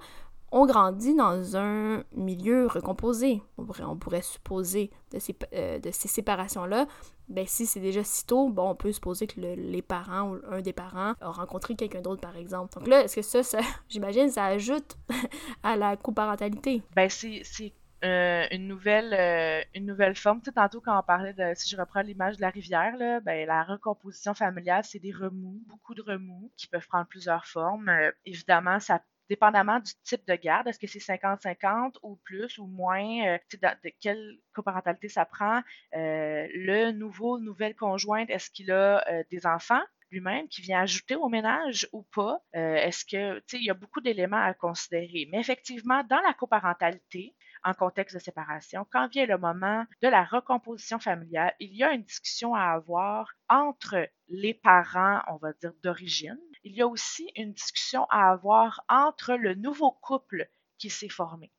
[0.53, 3.41] ont grandi dans un milieu recomposé.
[3.57, 6.85] On pourrait, on pourrait supposer de ces, euh, ces séparations-là.
[7.27, 10.61] Ben, si c'est déjà si tôt, bon, on peut supposer que les parents ou un
[10.61, 12.77] des parents a rencontré quelqu'un d'autre, par exemple.
[12.77, 14.95] Donc là, est-ce que ça, ça j'imagine, ça ajoute
[15.63, 16.83] à la coparentalité?
[16.95, 20.39] Ben, c'est euh, une nouvelle euh, une nouvelle forme.
[20.41, 23.19] Tu sais, tantôt quand on parlait de si je reprends l'image de la rivière, là,
[23.21, 27.91] ben la recomposition familiale, c'est des remous, beaucoup de remous qui peuvent prendre plusieurs formes.
[28.25, 33.27] évidemment, ça dépendamment du type de garde, est-ce que c'est 50-50 ou plus ou moins,
[33.27, 35.61] euh, de, quelle coparentalité ça prend,
[35.95, 41.15] euh, le nouveau, nouvelle conjointe, est-ce qu'il a euh, des enfants lui-même qui vient ajouter
[41.15, 42.39] au ménage ou pas?
[42.53, 45.27] est-ce que, tu sais, il y a beaucoup d'éléments à considérer.
[45.31, 47.33] Mais effectivement, dans la coparentalité,
[47.63, 51.93] en contexte de séparation, quand vient le moment de la recomposition familiale, il y a
[51.93, 56.39] une discussion à avoir entre les parents, on va dire, d'origine.
[56.63, 60.47] Il y a aussi une discussion à avoir entre le nouveau couple
[60.77, 61.51] qui s'est formé.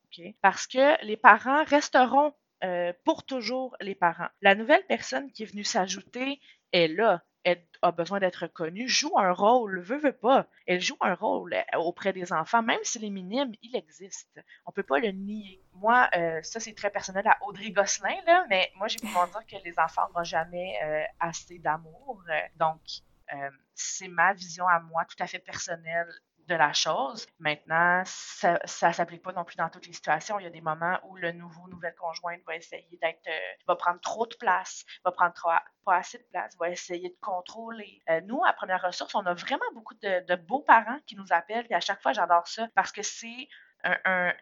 [0.43, 4.29] Parce que les parents resteront euh, pour toujours les parents.
[4.43, 6.41] La nouvelle personne qui est venue s'ajouter
[6.73, 7.23] est là
[7.83, 10.47] a besoin d'être connue, joue un rôle, veut, veut pas.
[10.67, 14.41] Elle joue un rôle euh, auprès des enfants, même s'il est minime, il existe.
[14.67, 15.61] On peut pas le nier.
[15.75, 19.47] Moi, euh, ça c'est très personnel à Audrey Gosselin, là, mais moi j'ai pu dire
[19.47, 22.23] que les enfants n'auront jamais euh, assez d'amour.
[22.57, 22.81] donc,
[23.75, 26.09] c'est ma vision à moi, tout à fait personnelle
[26.49, 27.27] de la chose.
[27.39, 30.39] Maintenant, ça ne s'applique pas non plus dans toutes les situations.
[30.39, 33.77] Il y a des moments où le nouveau, nouvelle conjointe va essayer d'être, euh, va
[33.77, 35.51] prendre trop de place, va prendre trop,
[35.85, 38.03] pas assez de place, va essayer de contrôler.
[38.11, 41.67] Euh, nous, à Première Ressource, on a vraiment beaucoup de, beaux parents qui nous appellent
[41.71, 43.49] et à chaque fois, j'adore ça parce que c'est
[43.85, 44.33] un,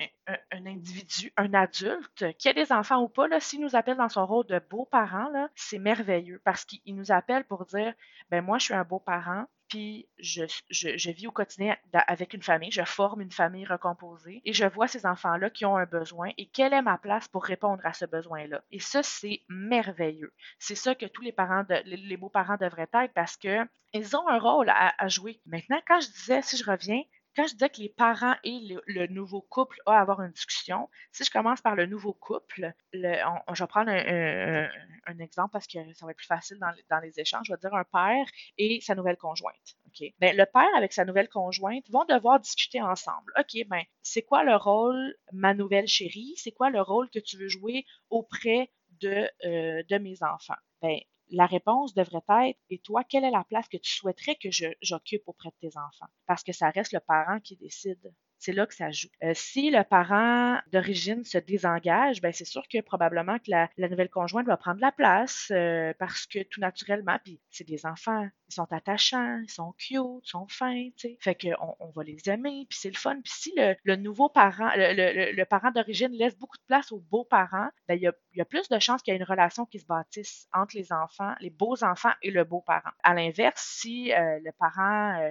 [0.52, 4.46] individu, un adulte, qui a des enfants ou pas, s'il nous appelle dans son rôle
[4.46, 7.92] de beau-parent, c'est merveilleux parce qu'il nous appelle pour dire,
[8.30, 12.70] ben moi, je suis un beau-parent, puis je, je, vis au quotidien avec une famille,
[12.70, 16.44] je forme une famille recomposée et je vois ces enfants-là qui ont un besoin et
[16.44, 18.62] quelle est ma place pour répondre à ce besoin-là.
[18.70, 20.35] Et ça, c'est merveilleux.
[20.58, 24.28] C'est ça que tous les parents, de, les, beaux-parents devraient être parce que ils ont
[24.28, 25.40] un rôle à, à jouer.
[25.46, 27.00] Maintenant, quand je disais, si je reviens,
[27.34, 30.88] quand je disais que les parents et le, nouveau couple ont à avoir une discussion,
[31.12, 33.14] si je commence par le nouveau couple, le,
[33.52, 37.46] je vais prendre un, exemple parce que ça va être plus facile dans, les échanges.
[37.46, 38.26] Je vais dire un père
[38.58, 39.76] et sa nouvelle conjointe.
[39.86, 40.08] OK?
[40.18, 43.32] Ben, le père avec sa nouvelle conjointe vont devoir discuter ensemble.
[43.38, 46.34] OK, ben, c'est quoi le rôle, ma nouvelle chérie?
[46.36, 50.54] C'est quoi le rôle que tu veux jouer auprès de, euh, de mes enfants?
[50.80, 50.98] Ben,
[51.32, 54.48] la réponse devrait être Et toi, quelle est la place que tu souhaiterais que
[54.82, 56.06] j'occupe auprès de tes enfants?
[56.26, 58.14] Parce que ça reste le parent qui décide.
[58.42, 59.07] C'est là que ça joue.
[59.22, 64.11] Euh, si le parent d'origine se désengage, ben c'est sûr que probablement que la, nouvelle
[64.11, 68.55] conjointe va prendre la place euh, parce que tout naturellement, puis c'est des enfants, ils
[68.55, 71.16] sont attachants, ils sont cute, ils sont fins, tu sais.
[71.20, 73.14] Fait qu'on on va les aimer, puis c'est le fun.
[73.22, 77.94] Puis si le, nouveau parent, le, parent d'origine laisse beaucoup de place aux beaux-parents, ben
[77.94, 80.76] il y a, plus de chances qu'il y ait une relation qui se bâtisse entre
[80.76, 82.90] les enfants, les beaux enfants et le beau-parent.
[83.05, 85.31] À l'inverse, si euh, le parent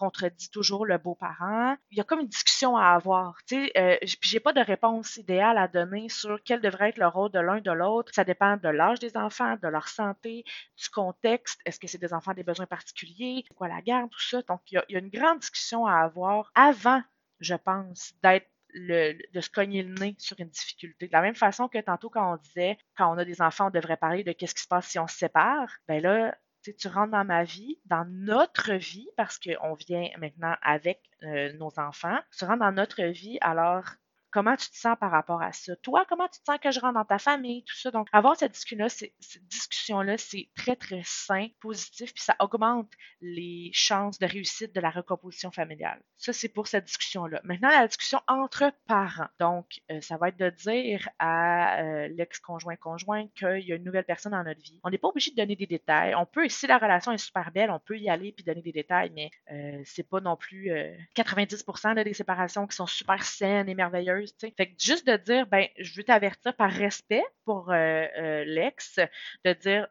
[0.00, 1.76] contredit toujours le beau-parent.
[1.90, 3.36] Il y a comme une discussion à avoir.
[3.46, 7.06] Tu sais, euh, j'ai pas de réponse idéale à donner sur quel devrait être le
[7.06, 8.10] rôle de l'un de l'autre.
[8.14, 10.44] Ça dépend de l'âge des enfants, de leur santé,
[10.78, 11.60] du contexte.
[11.66, 13.44] Est-ce que c'est des enfants des besoins particuliers?
[13.54, 14.40] Quoi la garde, tout ça.
[14.48, 17.02] Donc, il y, a, une grande discussion à avoir avant,
[17.40, 21.08] je pense, d'être le, de se cogner le nez sur une difficulté.
[21.08, 23.70] De la même façon que tantôt quand on disait, quand on a des enfants, on
[23.70, 27.12] devrait parler de qu'est-ce qui se passe si on se sépare, ben là, tu rentres
[27.12, 32.44] dans ma vie, dans notre vie, parce qu'on vient maintenant avec euh, nos enfants, tu
[32.44, 33.84] rentres dans notre vie, alors
[34.32, 35.74] Comment tu te sens par rapport à ça?
[35.76, 37.90] Toi, comment tu te sens que je rentre dans ta famille, tout ça?
[37.90, 42.90] Donc, avoir cette discussion-là, cette discussion-là, c'est très, très sain, positif, puis ça augmente
[43.20, 46.00] les chances de réussite de la recomposition familiale.
[46.16, 47.40] Ça, c'est pour cette discussion-là.
[47.44, 49.28] Maintenant, la discussion entre parents.
[49.38, 53.84] Donc, euh, ça va être de dire à euh, l'ex-conjoint conjoint qu'il y a une
[53.84, 54.80] nouvelle personne dans notre vie.
[54.84, 56.14] On n'est pas obligé de donner des détails.
[56.14, 58.72] On peut, si la relation est super belle, on peut y aller puis donner des
[58.72, 60.70] détails, mais euh, c'est pas non plus
[61.16, 64.19] 90% des séparations qui sont super saines et merveilleuses.
[64.56, 68.98] Fait que juste de dire, ben, je veux t'avertir par respect pour l'ex,
[69.44, 69.86] de dire,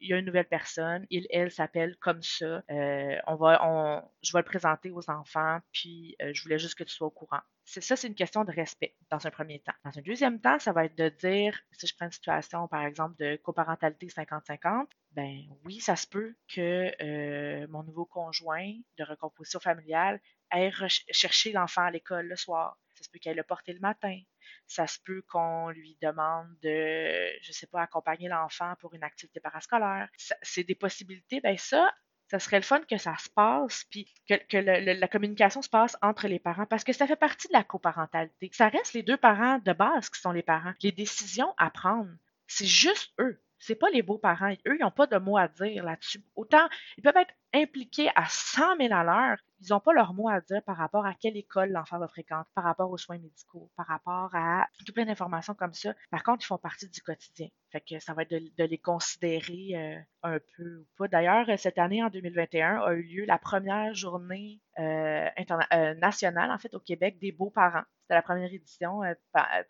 [0.00, 2.62] il y a une nouvelle personne, il, elle s'appelle comme ça.
[2.70, 6.84] Euh, on va, je vais le présenter aux enfants, puis euh, je voulais juste que
[6.84, 7.40] tu sois au courant.
[7.64, 9.74] C'est ça, c'est une question de respect dans un premier temps.
[9.84, 12.84] Dans un deuxième temps, ça va être de dire, si je prends une situation, par
[12.84, 19.04] exemple, de coparentalité 50-50, ben oui, ça se peut que euh, mon nouveau conjoint de
[19.04, 20.72] recomposition familiale aille
[21.10, 22.78] chercher l'enfant à l'école le soir.
[22.94, 24.20] Ça se peut qu'elle le porte le matin
[24.66, 29.40] ça se peut qu'on lui demande de, je sais pas, accompagner l'enfant pour une activité
[29.40, 30.08] parascolaire.
[30.42, 31.40] C'est des possibilités.
[31.40, 31.92] Ben ça,
[32.30, 36.28] ça serait le fun que ça se passe, puis que, la communication se passe entre
[36.28, 38.50] les parents, parce que ça fait partie de la coparentalité.
[38.52, 40.72] Ça reste les deux parents de base qui sont les parents.
[40.82, 42.10] Les décisions à prendre,
[42.46, 43.42] c'est juste eux.
[43.60, 44.52] C'est pas les beaux-parents.
[44.66, 46.24] Eux, ils n'ont pas de mots à dire là-dessus.
[46.34, 50.28] Autant, ils peuvent être impliqués à 100 000 à l'heure, ils n'ont pas leur mot
[50.28, 53.70] à dire par rapport à quelle école l'enfant va fréquenter, par rapport aux soins médicaux,
[53.76, 55.94] par rapport à tout plein d'informations comme ça.
[56.10, 57.48] Par contre, ils font partie du quotidien.
[57.70, 61.08] Fait que ça va être de, les considérer euh, un peu ou pas.
[61.08, 65.28] D'ailleurs, cette année, en 2021, a eu lieu la première journée euh,
[65.72, 67.84] euh, nationale, en fait, au Québec, des beaux-parents.
[68.10, 69.02] C'était la première édition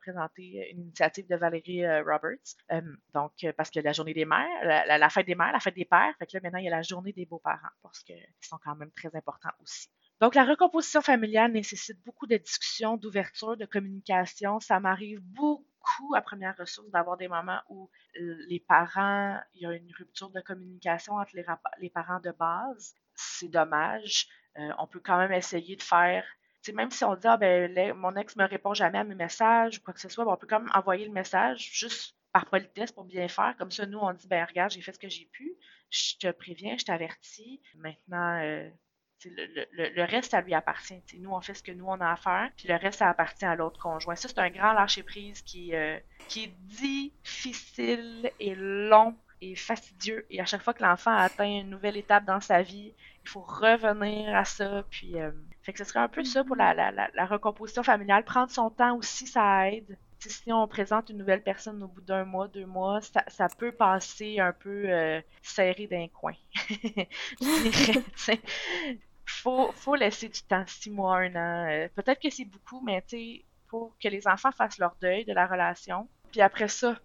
[0.01, 2.57] présentée, une initiative de Valérie Roberts.
[3.13, 5.85] donc, parce que la journée des mères, la, la, fête des mères, la fête des
[5.85, 8.57] pères, fait que là, maintenant, il y a la journée des beaux-parents parce qu'ils sont
[8.65, 9.91] quand même très importants aussi.
[10.23, 14.59] Donc, la recomposition familiale nécessite beaucoup de discussions, d'ouverture, de communication.
[14.59, 19.73] Ça m'arrive beaucoup à première ressource d'avoir des moments où les parents, il y a
[19.75, 22.95] une rupture de communication entre les, parents de base.
[23.15, 24.29] C'est dommage.
[24.57, 26.25] Euh, on peut quand même essayer de faire
[26.75, 29.81] même si on dit ah, ben, mon ex me répond jamais à mes messages ou
[29.83, 33.05] quoi que ce soit, ben, on peut même envoyer le message juste par politesse pour
[33.05, 33.55] bien faire.
[33.59, 35.57] Comme ça, nous, on dit ben regarde, j'ai fait ce que j'ai pu
[35.91, 37.61] je te préviens, je t'avertis.
[37.77, 38.69] Maintenant, euh,
[39.25, 41.03] le, reste, ça lui appartient.
[41.19, 43.45] nous, on fait ce que nous, on a à faire, puis le reste, ça appartient
[43.45, 44.17] à l'autre conjoint.
[44.17, 50.27] Ça, c'est un grand lâcher-prise qui, euh, qui est difficile et long et fastidieux.
[50.31, 53.41] Et à chaque fois que l'enfant atteint une nouvelle étape dans sa vie, il faut
[53.41, 54.85] revenir à ça.
[54.91, 55.31] Puis, euh,
[55.63, 58.25] fait que ce serait un peu ça pour la, la, la recomposition familiale.
[58.25, 62.25] Prendre son temps aussi, ça aide si on présente une nouvelle personne au bout d'un
[62.25, 66.35] mois, deux mois, ça, peut passer un peu euh, serré d'un coin.
[69.43, 71.71] Faut, faut laisser du temps, six mois, un an.
[71.71, 75.33] Euh, peut-être que c'est beaucoup, mais tu pour que les enfants fassent leur deuil de
[75.33, 76.09] la relation.
[76.33, 76.99] Puis après ça,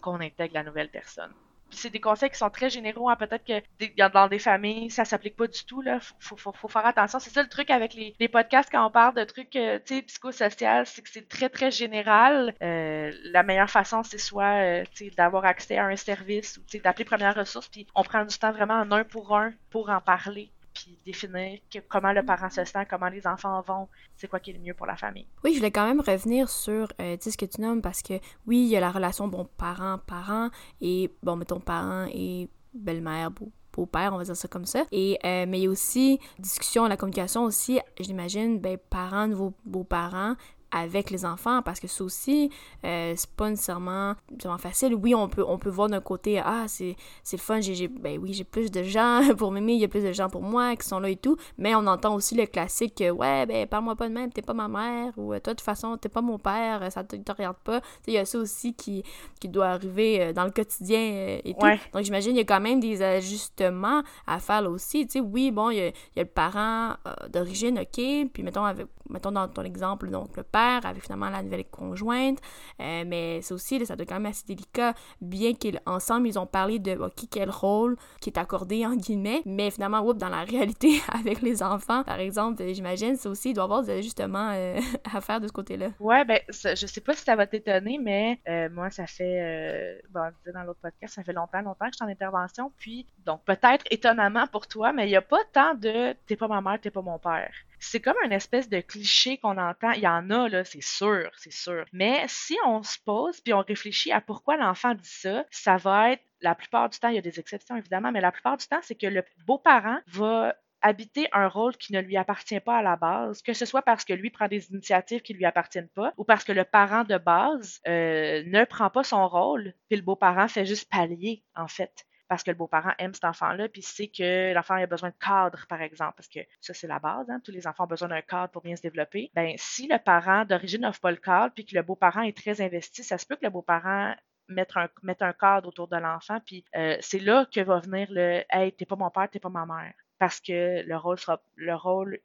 [0.00, 1.32] qu'on intègre la nouvelle personne
[1.72, 3.08] c'est des conseils qui sont très généraux.
[3.08, 3.16] Hein.
[3.16, 5.82] Peut-être que dans des familles, ça s'applique pas du tout.
[5.82, 5.98] Là.
[6.20, 7.18] Faut, faire attention.
[7.18, 11.10] C'est ça le truc avec les, podcasts quand on parle de trucs euh, c'est que
[11.10, 12.54] c'est très, très général.
[12.62, 14.84] Euh, la meilleure façon, c'est soit euh,
[15.16, 18.80] d'avoir accès à un service ou d'appeler Première Ressource, puis on prend du temps vraiment
[18.80, 20.50] en un pour un pour en parler
[20.82, 24.54] puis définir comment le parent se sent, comment les enfants vont, c'est quoi qui est
[24.54, 25.26] le mieux pour la famille.
[25.44, 28.14] Oui, je voulais quand même revenir sur euh, ce que tu nommes parce que
[28.46, 33.50] oui, il y a la relation bon parent-parent et bon mettons parent et belle-mère, beau
[33.74, 34.84] beau-père, on va dire ça comme ça.
[34.92, 39.54] Et, euh, mais il y a aussi discussion, la communication aussi, j'imagine, ben, parents, nouveaux
[39.64, 40.34] beaux-parents,
[40.72, 42.50] avec les enfants parce que ça aussi,
[42.84, 44.14] euh, c'est pas nécessairement,
[44.58, 44.94] facile.
[44.94, 46.96] Oui, on peut, on peut voir d'un côté, ah, c'est,
[47.32, 50.02] le fun, j'ai, ben oui, j'ai plus de gens pour m'aimer, il y a plus
[50.02, 53.02] de gens pour moi qui sont là et tout, mais on entend aussi le classique,
[53.02, 55.96] ouais, ben parle-moi pas de même, t'es pas ma mère, ou toi, de toute façon,
[55.96, 57.80] t'es pas mon père, ça te, te regarde pas.
[58.06, 59.02] Il y a ça aussi qui,
[59.40, 61.66] qui doit arriver euh, dans le quotidien euh, et tout.
[61.92, 65.06] Donc j'imagine, il y a quand même des ajustements à faire là aussi.
[65.06, 66.94] Tu sais, oui, bon, il y a, le parent
[67.30, 71.42] d'origine, ok, puis mettons, avec, mettons dans ton exemple, donc le père, avec finalement la
[71.42, 72.38] nouvelle conjointe.
[72.80, 76.78] Euh, mais c'est aussi, ça doit quand même assez délicat, bien qu'ensemble, ils ont parlé
[76.78, 79.42] de qui quel rôle qui est accordé, en guillemets.
[79.44, 83.54] Mais finalement, oups, dans la réalité, avec les enfants, par exemple, j'imagine, c'est aussi, il
[83.54, 84.78] doit y avoir des ajustements euh,
[85.14, 85.90] à faire de ce côté-là.
[86.00, 90.30] Ouais, ben, je sais pas si ça va t'étonner, mais euh, moi, ça fait, bon,
[90.52, 92.72] dans l'autre podcast, ça fait longtemps, longtemps que je suis en intervention.
[92.78, 96.48] Puis, donc, peut-être étonnamment pour toi, mais il n'y a pas tant de t'es pas
[96.48, 99.90] ma mère, t'es pas mon père c'est comme une espèce de cliché qu'on entend.
[99.92, 101.84] Il y en a, là, c'est sûr, c'est sûr.
[101.92, 106.12] Mais si on se pose puis on réfléchit à pourquoi l'enfant dit ça, ça va
[106.12, 108.66] être, la plupart du temps, il y a des exceptions évidemment, mais la plupart du
[108.66, 112.82] temps, c'est que le beau-parent va habiter un rôle qui ne lui appartient pas à
[112.82, 116.12] la base, que ce soit parce que lui prend des initiatives qui lui appartiennent pas,
[116.16, 120.02] ou parce que le parent de base euh, ne prend pas son rôle, puis le
[120.02, 124.08] beau-parent fait juste pallier, en fait parce que le beau-parent aime cet enfant-là, puis sait
[124.08, 127.42] que l'enfant a besoin de cadre, par exemple, parce que ça, c'est la base, hein,
[127.44, 129.30] tous les enfants ont besoin d'un cadre pour bien se développer.
[129.34, 132.62] Ben, si le parent d'origine n'offre pas le cadre, puis que le beau-parent est très
[132.62, 134.14] investi, ça se peut que le beau-parent
[134.48, 134.88] mettre un,
[135.34, 138.96] cadre autour de l'enfant, puis euh, c'est là que va venir le Hey, t'es pas
[138.96, 139.92] mon père, t'es pas ma mère.
[140.18, 141.38] Parce que le rôle sera.
[141.56, 142.18] Le rôle,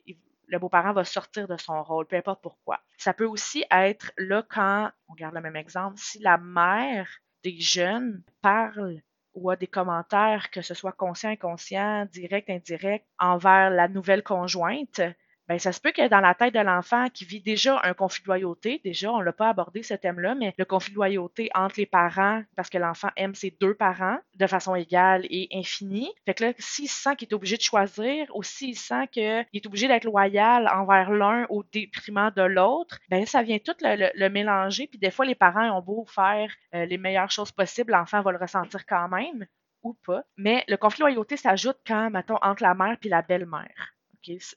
[0.47, 2.79] le beau-parent va sortir de son rôle, peu importe pourquoi.
[2.97, 7.09] Ça peut aussi être là quand, on garde le même exemple, si la mère
[7.43, 9.01] des jeunes parle
[9.37, 15.01] ou a des commentaires, que ce soit conscient, inconscient, direct, indirect, envers la nouvelle conjointe,
[15.47, 18.21] ben ça se peut que dans la tête de l'enfant qui vit déjà un conflit
[18.23, 21.75] de loyauté, déjà on l'a pas abordé ce thème-là, mais le conflit de loyauté entre
[21.77, 26.11] les parents, parce que l'enfant aime ses deux parents de façon égale et infinie.
[26.25, 29.65] Fait que là, s'il sent qu'il est obligé de choisir, ou s'il sent qu'il est
[29.65, 34.87] obligé d'être loyal envers l'un au détriment de l'autre, ben ça vient tout le, mélanger.
[34.87, 38.31] Puis des fois, les parents ont beau faire euh, les meilleures choses possibles, l'enfant va
[38.31, 39.45] le ressentir quand même
[39.83, 40.23] ou pas.
[40.35, 43.96] Mais le conflit de loyauté s'ajoute quand, mettons, entre la mère puis la belle-mère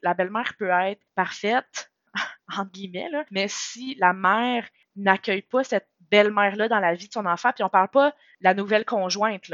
[0.03, 1.93] la belle-mère peut être parfaite,
[2.57, 7.27] entre guillemets, mais si la mère n'accueille pas cette belle-mère-là dans la vie de son
[7.27, 9.51] enfant, puis on parle pas de la nouvelle conjointe,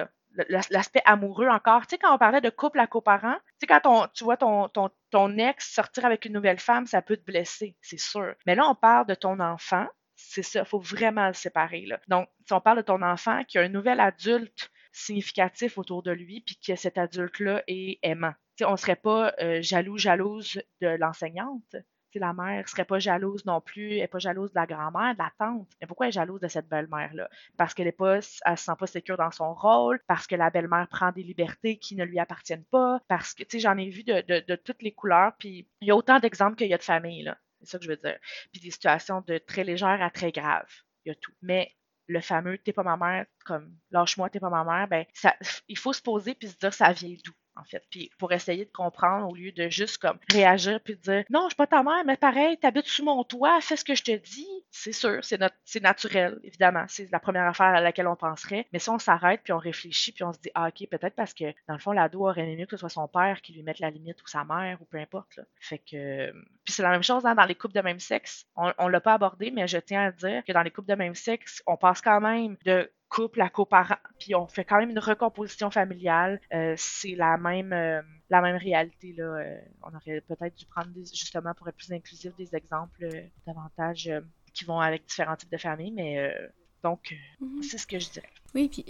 [0.70, 1.82] l'aspect amoureux encore.
[1.82, 5.38] Tu sais, quand on parlait de couple à coparents, tu sais, quand tu vois ton,
[5.38, 8.34] ex sortir avec une nouvelle femme, ça peut te blesser, c'est sûr.
[8.46, 11.86] Mais là, on parle de ton enfant, c'est ça, il faut vraiment le séparer.
[12.08, 16.10] Donc, si on parle de ton enfant qui a un nouvel adulte significatif autour de
[16.10, 20.88] lui, puis que cet adulte-là est aimant on ne serait pas euh, jaloux, jalouse de
[20.88, 21.76] l'enseignante.
[22.18, 25.14] La mère ne serait pas jalouse non plus, elle n'est pas jalouse de la grand-mère,
[25.14, 25.68] de la tante.
[25.80, 27.28] Mais pourquoi elle est jalouse de cette belle-mère-là?
[27.56, 31.12] Parce qu'elle ne se sent pas sécure dans son rôle, parce que la belle-mère prend
[31.12, 34.82] des libertés qui ne lui appartiennent pas, parce que, tu j'en ai vu de, toutes
[34.82, 37.32] les couleurs, puis il y a autant d'exemples qu'il y a de familles.
[37.60, 38.18] C'est ça que je veux dire.
[38.52, 40.72] Puis des situations de très légères à très graves.
[41.04, 41.32] Il y a tout.
[41.42, 41.74] Mais
[42.06, 45.34] le fameux t'es pas ma mère, comme lâche-moi, t'es pas ma mère, ben ça,
[45.68, 47.32] il faut se poser puis se dire ça vient d'où?
[47.56, 47.82] En fait.
[47.90, 51.48] Puis pour essayer de comprendre au lieu de juste comme réagir puis dire non, je
[51.48, 54.16] suis pas ta mère, mais pareil, t'habites sous mon toit, fais ce que je te
[54.16, 54.48] dis.
[54.70, 56.84] C'est sûr, c'est c'est naturel, évidemment.
[56.88, 58.66] C'est la première affaire à laquelle on penserait.
[58.72, 61.34] Mais si on s'arrête puis on réfléchit puis on se dit ah ok, peut-être parce
[61.34, 63.78] que dans le fond l'ado aurait aimé que ce soit son père qui lui mette
[63.78, 65.40] la limite ou sa mère ou peu importe.
[65.60, 66.30] Fait que
[66.64, 68.46] puis c'est la même chose hein, dans les couples de même sexe.
[68.56, 70.94] On, on l'a pas abordé, mais je tiens à dire que dans les couples de
[70.94, 74.90] même sexe, on passe quand même de couple à coparent, puis on fait quand même
[74.90, 76.40] une recomposition familiale.
[76.52, 79.24] Euh, c'est la même euh, la même réalité là.
[79.24, 83.08] Euh, on aurait peut-être dû prendre justement pour être plus inclusif des exemples
[83.46, 84.10] davantage
[84.52, 86.34] qui vont avec différents types de familles, mais
[86.82, 87.62] donc mm-hmm.
[87.62, 88.32] c'est ce que je dirais.
[88.56, 88.84] Oui, puis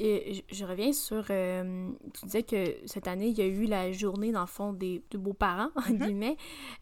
[0.50, 1.26] je, reviens sur.
[1.26, 5.02] tu disais que cette année, il y a eu la journée, dans le fond, des,
[5.12, 6.06] beaux-parents, en mm-hmm.
[6.06, 6.36] guillemets,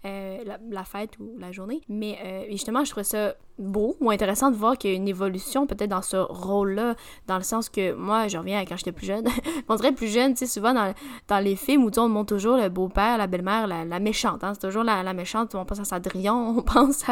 [0.04, 1.80] la, fête ou la journée.
[1.88, 5.66] Mais justement, je trouvais ça beau ou intéressant de voir qu'il y a une évolution
[5.66, 9.06] peut-être dans ce rôle-là, dans le sens que moi, je reviens à quand j'étais plus
[9.06, 9.24] jeune.
[9.68, 10.92] on dirait plus jeune, tu sais, souvent dans,
[11.28, 14.42] dans les films où on montre toujours le beau-père, la belle-mère, la, la, méchante.
[14.42, 15.54] Hein, c'est toujours la, la, méchante.
[15.54, 17.04] On pense à Cendrillon, on pense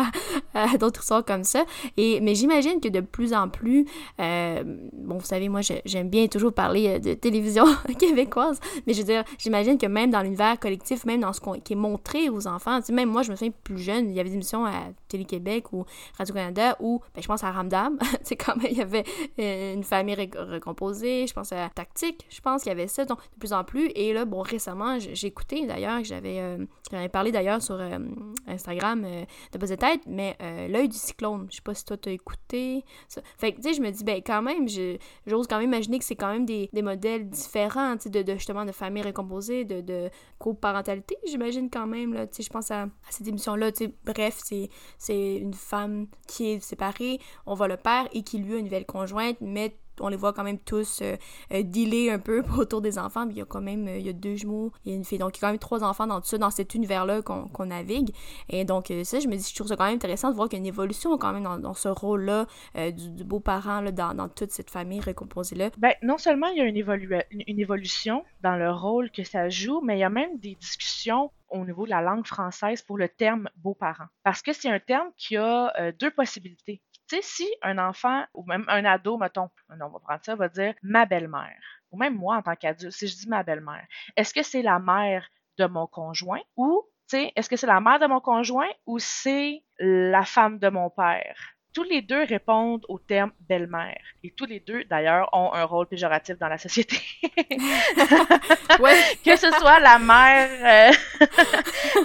[0.54, 1.64] à, d'autres histoires comme ça.
[1.96, 3.86] Et, mais j'imagine que de plus en plus,
[4.20, 4.62] euh,
[4.92, 7.64] bon, vous savez, moi, j'aime bien toujours parler euh, de télévision
[7.98, 11.72] québécoise, mais je veux dire, j'imagine que même dans l'univers collectif, même dans ce qui
[11.72, 14.34] est montré aux enfants, même moi, je me souviens plus jeune, il y avait des
[14.34, 15.84] émissions à Télé-Québec ou
[16.18, 19.04] Radio canada où, ben, je pense à Ramdam, c'est quand même, il y avait
[19.38, 23.18] euh, une famille recomposée, je pense à Tactique, je pense qu'il y avait ça, donc
[23.18, 23.90] de plus en plus.
[23.94, 27.80] Et là, bon, récemment, j'ai écouté d'ailleurs, j'avais euh, parlé d'ailleurs sur
[28.46, 29.06] Instagram
[29.52, 30.36] de Buzz Tête, mais
[30.68, 32.84] L'œil du cyclone, je sais pas si toi t'as écouté.
[33.08, 33.22] Ça.
[33.38, 34.68] Fait que, tu sais, je me dis, ben, quand même,
[35.48, 38.72] quand même imaginer que c'est quand même des, des modèles différents, de, de, justement de
[38.72, 43.70] famille recomposée, de, de coparentalité, j'imagine quand même, là, je pense à, cette émission-là,
[44.04, 44.40] bref,
[44.98, 48.64] c'est une femme qui est séparé, on voit le père et qui lui a une
[48.64, 51.16] nouvelle conjointe, mais on les voit quand même tous euh,
[51.52, 53.26] euh, dealer un peu autour des enfants.
[53.28, 55.18] il y a quand même euh, il y a deux jumeaux, il une fille.
[55.18, 58.14] Donc, il y a quand même trois enfants dans, tout dans cet univers-là qu'on navigue.
[58.48, 60.58] Et donc, ça, je me dis, je trouve ça quand même intéressant de voir qu'il
[60.58, 65.00] y a une évolution quand même dans, ce rôle-là du, beau-parent dans, toute cette famille
[65.00, 65.70] recomposée-là.
[65.78, 69.96] Ben, non seulement il y a une, évolution dans le rôle que ça joue, mais
[69.96, 73.48] il y a même des discussions au niveau de la langue française pour le terme
[73.56, 74.06] beau-parent.
[74.22, 76.82] Parce que c'est un terme qui a deux possibilités.
[77.12, 80.48] Tu sais, si un enfant ou même un ado, mettons, on va prendre ça, va
[80.48, 81.60] dire ma belle-mère,
[81.90, 83.84] ou même moi en tant qu'adulte, si je dis ma belle-mère,
[84.16, 87.82] est-ce que c'est la mère de mon conjoint ou, tu sais, est-ce que c'est la
[87.82, 91.36] mère de mon conjoint ou c'est la femme de mon père?
[91.74, 93.98] tous les deux répondent au terme belle-mère.
[94.22, 96.98] Et tous les deux, d'ailleurs, ont un rôle péjoratif dans la société.
[99.24, 101.26] Que ce soit la mère, euh,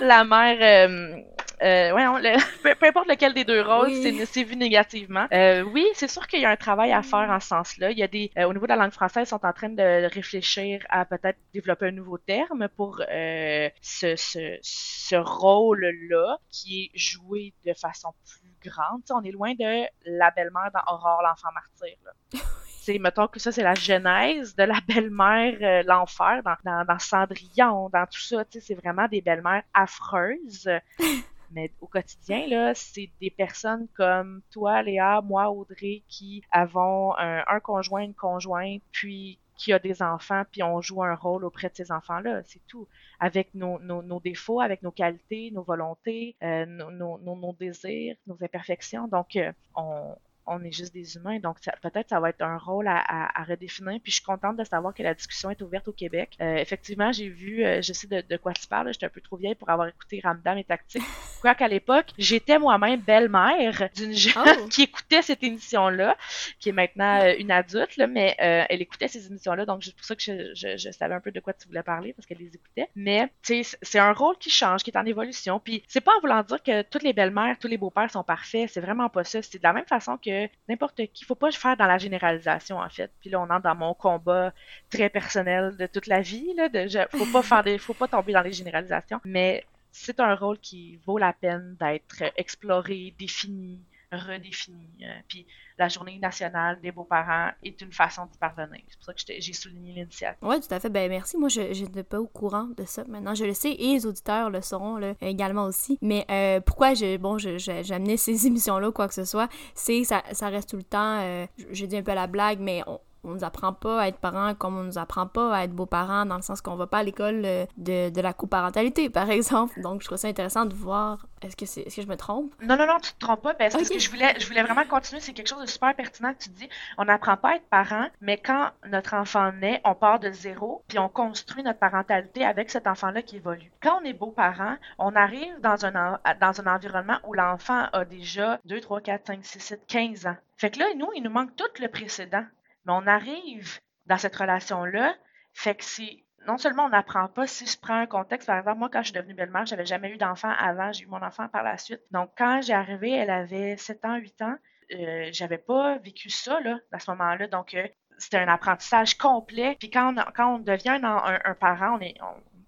[0.05, 1.21] la mère euh,
[1.61, 3.91] euh, ouais, peu, importe lequel des deux rôles,
[4.25, 5.27] c'est vu négativement.
[5.33, 7.91] Euh, oui, c'est sûr qu'il y a un travail à faire en ce sens-là.
[7.91, 9.69] Il y a des, euh, au niveau de la langue française, ils sont en train
[9.69, 16.85] de réfléchir à peut-être développer un nouveau terme pour euh, ce, ce, ce rôle-là qui
[16.85, 19.01] est joué de façon plus grande.
[19.09, 21.97] on est loin de la belle-mère dans Aurore, l'enfant martyr.
[22.05, 22.39] Là.
[22.87, 26.99] c'est mettons que ça c'est la genèse de la belle-mère euh, l'enfer dans, dans, dans,
[26.99, 30.69] Cendrillon dans tout ça tu sais c'est vraiment des belles-mères affreuses
[31.51, 37.59] mais au quotidien, là, c'est des personnes comme toi, Léa, moi, Audrey, qui avons un,
[37.59, 41.75] conjoint, une conjointe, puis qui a des enfants, puis on joue un rôle auprès de
[41.75, 42.43] ces enfants-là.
[42.45, 42.87] C'est tout.
[43.19, 48.37] Avec nos, nos, défauts, avec nos qualités, nos volontés, euh, nos, nos, nos, désirs, nos
[48.43, 49.07] imperfections.
[49.07, 50.15] Donc, euh, on,
[50.47, 51.39] on est juste des humains.
[51.39, 53.99] Donc, peut-être ça va être un rôle à, à, redéfinir.
[54.01, 56.35] Puis, je suis contente de savoir que la discussion est ouverte au Québec.
[56.41, 59.37] Euh, effectivement, j'ai vu, euh, je sais de, quoi tu parles, j'étais un peu trop
[59.37, 61.03] vieille pour avoir écouté Ramdam et Tactique.
[61.57, 64.67] qu'à l'époque, j'étais moi-même belle-mère d'une jeune oh.
[64.69, 66.17] qui écoutait cette émission-là,
[66.59, 69.65] qui est maintenant euh, une adulte, là, mais elle écoutait ces émissions-là.
[69.65, 71.83] Donc, c'est pour ça que je, je, je, savais un peu de quoi tu voulais
[71.83, 72.89] parler, parce qu'elle les écoutait.
[72.95, 75.59] Mais, tu sais, c'est un rôle qui change, qui est en évolution.
[75.59, 78.69] Puis, c'est pas en voulant dire que toutes les belles-mères, tous les beaux-pères sont parfaits.
[78.69, 79.41] C'est vraiment pas ça.
[79.41, 80.36] C'est de la même façon que
[80.67, 81.25] n'importe qui.
[81.25, 83.11] Faut pas faire dans la généralisation, en fait.
[83.19, 84.53] Puis là, on entre dans mon combat
[84.89, 86.53] très personnel de toute la vie.
[86.55, 86.69] Là,
[87.09, 89.19] faut faire des, faut pas tomber dans les généralisations.
[89.25, 93.79] Mais c'est un rôle qui vaut la peine d'être exploré, défini,
[94.11, 94.89] redéfini.
[95.03, 95.45] Euh, puis
[95.77, 98.81] la journée nationale des beaux-parents est une façon d'y parvenir.
[98.87, 100.37] C'est pour ça que j'ai souligné l'initiative.
[100.41, 100.89] Oui, tout à fait.
[100.89, 101.37] Ben merci.
[101.37, 103.03] Moi, je n'étais pas au courant de ça.
[103.07, 105.97] Maintenant, je le sais et les auditeurs le sauront également aussi.
[106.01, 110.49] Mais euh, pourquoi je, bon, j'amenais ces émissions-là, quoi que ce soit, c'est ça, ça
[110.49, 113.43] reste tout le temps, euh, j'ai dit un peu la blague, mais on, on nous
[113.43, 116.41] apprend pas à être parents comme on nous apprend pas à être beaux-parents dans le
[116.41, 119.79] sens qu'on va pas à l'école euh, de, de, la coparentalité, par exemple.
[119.81, 121.25] Donc, je trouve ça intéressant de voir.
[121.41, 122.51] Est-ce que, je me trompe?
[122.61, 123.53] Non, non, non, tu te trompes pas.
[123.53, 125.21] Parce que je voulais, je voulais vraiment continuer.
[125.21, 126.69] C'est quelque chose de super pertinent que tu dis.
[126.97, 130.83] On n'apprend pas à être parent, mais quand notre enfant naît, on part de zéro,
[130.87, 133.71] puis on construit notre parentalité avec cet enfant-là qui évolue.
[133.81, 138.59] Quand on est beau-parent, on arrive dans un, dans un environnement où l'enfant a déjà
[138.65, 140.35] 2, 3, 4, 5, 6, 7, 15 ans.
[140.57, 142.43] Fait que là, nous, il nous manque tout le précédent.
[142.87, 145.13] Mais on arrive dans cette relation-là,
[145.53, 148.79] fait que c'est non seulement on n'apprend pas, si je prends un contexte, par exemple,
[148.79, 151.49] moi, quand je suis devenue belle-mère, j'avais jamais eu d'enfant avant, j'ai eu mon enfant
[151.49, 152.01] par la suite.
[152.11, 154.55] Donc, quand j'ai arrivé, elle avait 7 ans, 8 ans,
[154.93, 157.47] euh, j'avais pas vécu ça, là, à ce moment-là.
[157.47, 157.85] Donc, euh,
[158.17, 159.75] c'était un apprentissage complet.
[159.79, 162.15] Puis quand on, devient un, parent, on est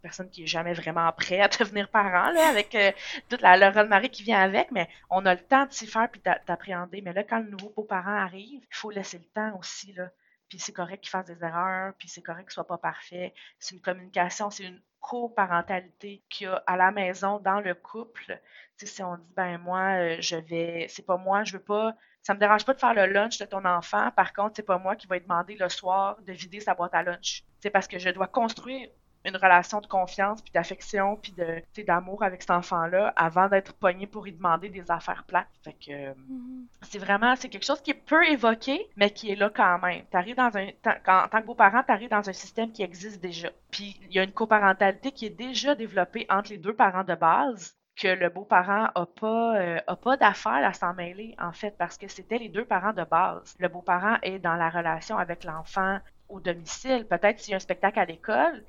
[0.01, 2.91] personne qui est jamais vraiment prêt à devenir parent, là, avec euh,
[3.29, 6.09] toute la, le rôle qui vient avec, mais on a le temps de s'y faire
[6.09, 7.01] puis d'appréhender.
[7.01, 10.09] Mais là, quand le nouveau beau-parent arrive, il faut laisser le temps aussi, là
[10.49, 13.33] puis c'est correct qu'il fasse des erreurs, puis c'est correct qu'il soit pas parfait.
[13.59, 18.41] C'est une communication, c'est une coparentalité qu'il y a à la maison, dans le couple.
[18.75, 22.33] Si on dit, ben moi, euh, je vais, c'est pas moi, je veux pas, ça
[22.33, 24.95] me dérange pas de faire le lunch de ton enfant, par contre, c'est pas moi
[24.95, 27.43] qui va demander le soir de vider sa boîte à lunch.
[27.61, 28.89] C'est parce que je dois construire
[29.26, 34.07] une relation de confiance, puis d'affection, puis de, d'amour avec cet enfant-là avant d'être pogné
[34.07, 35.47] pour y demander des affaires plates.
[35.63, 36.65] Fait que mm-hmm.
[36.84, 40.03] c'est vraiment, c'est quelque chose qui est peu évoqué, mais qui est là quand même.
[40.11, 43.49] T'arrives dans un, en tant que beau-parent, t'arrives dans un système qui existe déjà.
[43.72, 47.15] Puis il y a une coparentalité qui est déjà développée entre les deux parents de
[47.15, 51.76] base que le beau-parent a pas euh, a pas d'affaire à s'en mêler en fait
[51.78, 53.55] parce que c'était les deux parents de base.
[53.59, 55.99] Le beau-parent est dans la relation avec l'enfant
[56.30, 57.05] au domicile.
[57.09, 58.63] Peut-être s'il y a un spectacle à l'école,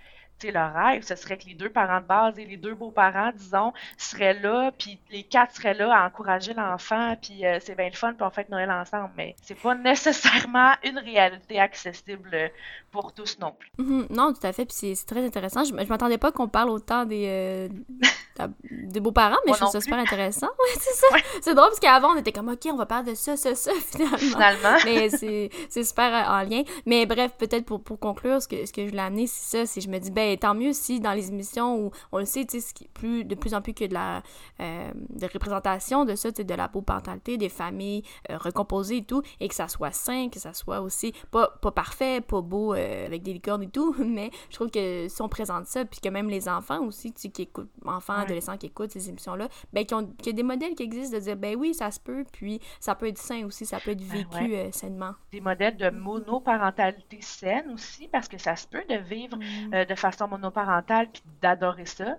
[0.45, 3.73] le rêve, ce serait que les deux parents de base et les deux beaux-parents, disons,
[3.99, 7.97] seraient là, puis les quatre seraient là à encourager l'enfant, puis euh, c'est bien le
[7.97, 9.11] fun, puis on fait Noël ensemble.
[9.17, 12.51] Mais c'est pas nécessairement une réalité accessible
[12.91, 13.71] pour tous non plus.
[13.79, 14.13] Mm-hmm.
[14.13, 15.65] non, tout à fait, puis c'est très intéressant.
[15.65, 17.69] Je, je m'attendais pas qu'on parle autant des, euh,
[18.71, 20.49] des beaux-parents, mais je trouve ça super intéressant.
[20.61, 21.07] Ouais, c'est ça.
[21.41, 23.73] C'est drôle parce qu'avant, on était comme, OK, on va parler de ça, ça, ça,
[23.81, 24.19] finalement.
[24.19, 24.77] Finalement.
[24.85, 26.63] mais c'est super euh, en lien.
[26.85, 29.67] Mais bref, peut-être pour, pour conclure, ce que, ce que je voulais amener, c'est ça,
[29.67, 32.45] c'est je me dis, ben, tant mieux si dans les émissions où on le sait,
[32.45, 34.23] tu sais, plus, de plus en plus que de la
[34.61, 38.99] euh, de représentation de ça, tu sais, de la beau parentalité, des familles euh, recomposées
[38.99, 42.43] et tout, et que ça soit sain, que ça soit aussi pas, pas parfait, pas
[42.43, 42.75] beau
[43.07, 46.09] avec des licornes et tout, mais je trouve que si on présente ça, puis que
[46.09, 50.27] même les enfants aussi, tu qui écoutent, enfants, adolescents qui écoutent ces émissions-là, ben, qu'il
[50.27, 52.95] y a des modèles qui existent de dire, ben oui, ça se peut, puis ça
[52.95, 55.13] peut être sain aussi, ça peut être ben vécu euh, sainement.
[55.33, 59.75] Des modèles de monoparentalité saine aussi, parce que ça se peut de vivre mm.
[59.75, 62.17] euh, de façon monoparentale puis d'adorer ça.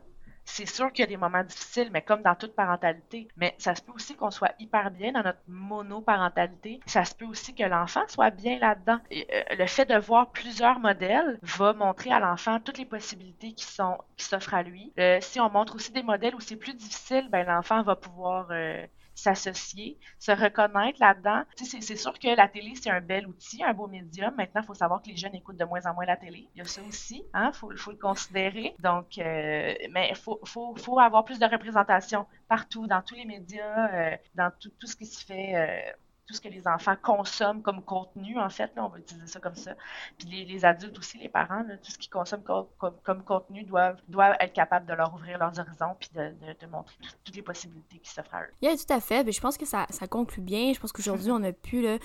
[0.52, 3.28] C'est sûr qu'il y a des moments difficiles, mais comme dans toute parentalité.
[3.38, 6.82] Mais ça se peut aussi qu'on soit hyper bien dans notre monoparentalité.
[6.86, 8.99] Ça se peut aussi que l'enfant soit bien là-dedans.
[9.12, 13.66] Euh, le fait de voir plusieurs modèles va montrer à l'enfant toutes les possibilités qui
[13.66, 14.91] sont qui s'offrent à lui.
[14.99, 18.47] Euh, si on montre aussi des modèles où c'est plus difficile, ben l'enfant va pouvoir
[18.52, 18.86] euh,
[19.16, 21.43] s'associer, se reconnaître là-dedans.
[21.55, 24.34] C'est sûr que la télé, c'est un bel outil, un beau médium.
[24.36, 26.47] Maintenant, il faut savoir que les jeunes écoutent de moins en moins la télé.
[26.55, 28.76] Il y a ça aussi, hein, faut, le considérer.
[28.80, 33.93] Donc, euh, mais faut, faut, faut, avoir plus de représentation partout, dans tous les médias,
[33.93, 35.55] euh, dans tout, tout, ce qui se fait.
[35.55, 35.91] Euh,
[36.32, 39.40] tout ce que les enfants consomment comme contenu, en fait, là, on va utiliser ça
[39.40, 39.72] comme ça.
[40.18, 44.54] Puis les, adultes aussi, les parents, tout ce qu'ils consomment comme, contenu doivent, doivent être
[44.54, 48.36] capables de leur ouvrir leurs horizons puis de, de, montrer toutes les possibilités qui s'offrent
[48.36, 48.54] à eux.
[48.62, 49.24] Oui, tout à fait.
[49.24, 50.72] Mais je pense que ça, ça conclut bien.
[50.74, 51.98] Je pense qu'aujourd'hui, on a pu, là,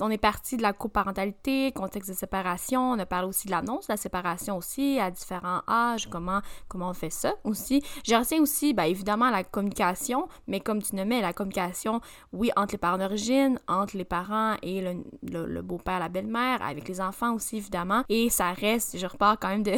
[0.00, 2.92] on est parti de la coparentalité, contexte de séparation.
[2.92, 6.90] On a parlé aussi de l'annonce de la séparation aussi, à différents âges, comment, comment
[6.90, 7.82] on fait ça aussi.
[8.04, 12.00] Je retiens aussi, bien, évidemment, la communication, mais comme tu nommais, la communication,
[12.32, 14.80] oui, entre les parents d'origine, entre les parents et
[15.22, 18.02] le, beau-père, la belle-mère, avec les enfants aussi, évidemment.
[18.08, 19.72] Et ça reste, je repars quand même de,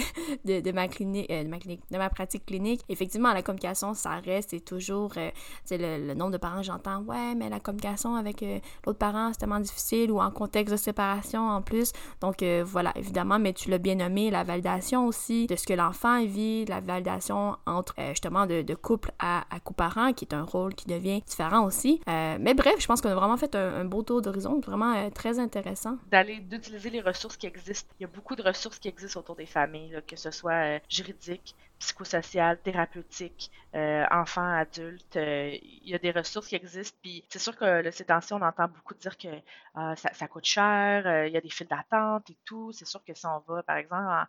[0.61, 2.83] de, ma, clinique, euh, de ma clinique, de ma pratique clinique.
[2.89, 5.31] Effectivement, la communication, ça reste, c'est toujours, euh,
[5.65, 9.39] c'est le, nombre de parents, j'entends, ouais, mais la communication avec euh, l'autre parent, c'est
[9.39, 11.93] tellement difficile, ou en contexte de séparation en plus.
[12.21, 16.25] Donc voilà, évidemment, mais tu l'as bien nommé, la validation aussi de ce que l'enfant
[16.25, 20.87] vit, la validation entre justement de, couple à, à coparent, qui est un rôle qui
[20.87, 22.01] devient différent aussi.
[22.07, 25.39] mais bref, je pense qu'on a vraiment fait un beau tour d'horizon, vraiment euh, très
[25.39, 25.99] intéressant.
[26.11, 27.93] D'aller, d'utiliser les ressources qui existent.
[28.01, 30.78] Il y a beaucoup de ressources qui existent autour des familles, que ce soit euh,
[30.89, 35.16] juridiques, psychosocial, thérapeutique, euh, enfants, adultes.
[35.16, 36.97] Euh, il y a des ressources qui existent.
[37.03, 41.07] Puis c'est sûr que là, ces on entend beaucoup dire que euh, ça, coûte cher,
[41.07, 42.72] euh, il y a des files d'attente et tout.
[42.72, 44.27] C'est sûr que si on va, par exemple,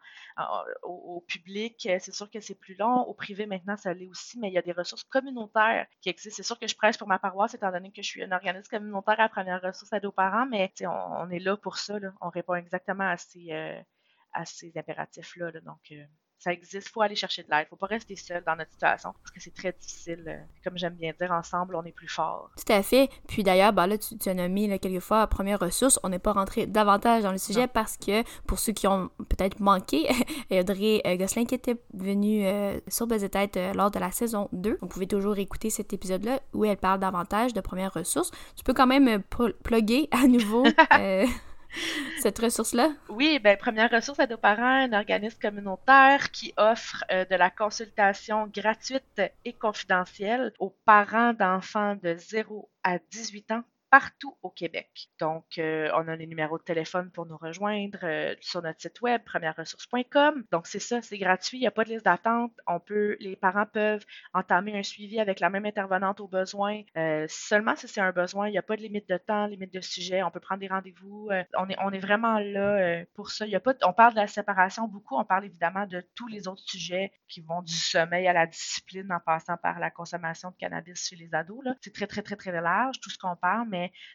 [0.83, 3.01] au, public, c'est sûr que c'est plus long.
[3.03, 6.35] Au privé, maintenant, ça l'est aussi, mais il y a des ressources communautaires qui existent.
[6.37, 8.69] C'est sûr que je prêche pour ma paroisse, étant donné que je suis un organisme
[8.69, 11.95] communautaire à première ressource à nos parents, mais on, est là pour ça.
[12.21, 15.51] On répond exactement à ces, impératifs-là.
[15.51, 15.61] Là.
[15.61, 15.93] Donc,
[16.37, 18.71] ça existe, il faut aller chercher de l'aide, il faut pas rester seul dans notre
[18.71, 20.23] situation parce que c'est très difficile.
[20.27, 22.51] Euh, comme j'aime bien dire, ensemble, on est plus fort.
[22.55, 23.09] Tout à fait.
[23.27, 25.99] Puis d'ailleurs, ben là, tu, tu as nommé là, quelques fois première ressource.
[26.03, 29.59] On n'est pas rentré davantage dans le sujet parce que pour ceux qui ont peut-être
[29.59, 30.07] manqué,
[30.51, 34.77] Audrey euh, Gosselin qui était venue euh, sur Buzz Tête lors de la saison 2.
[34.81, 38.31] Vous pouvez toujours écouter cet épisode-là où elle parle davantage de première ressource.
[38.55, 39.23] Tu peux quand même
[39.63, 40.65] plugger à nouveau.
[42.19, 42.91] cette ressource-là?
[43.09, 47.49] Oui, ben première ressource à nos parents, un organisme communautaire qui offre euh, de la
[47.49, 55.09] consultation gratuite et confidentielle aux parents d'enfants de 0 à 18 ans partout au Québec.
[55.19, 59.01] Donc, euh, on a les numéros de téléphone pour nous rejoindre euh, sur notre site
[59.01, 60.43] web, premièreressource.com.
[60.51, 62.51] Donc, c'est ça, c'est gratuit, il n'y a pas de liste d'attente.
[62.67, 66.81] On peut, les parents peuvent entamer un suivi avec la même intervenante au besoin.
[66.97, 69.73] Euh, seulement si c'est un besoin, il n'y a pas de limite de temps, limite
[69.73, 70.23] de sujet.
[70.23, 71.29] On peut prendre des rendez-vous.
[71.57, 73.45] on, est, on est vraiment là pour ça.
[73.45, 75.15] Y a pas, on parle de la séparation beaucoup.
[75.17, 79.11] On parle évidemment de tous les autres sujets qui vont du sommeil à la discipline
[79.11, 81.63] en passant par la consommation de cannabis chez les ados.
[81.81, 83.67] C'est très, très, très, très large tout ce qu'on parle,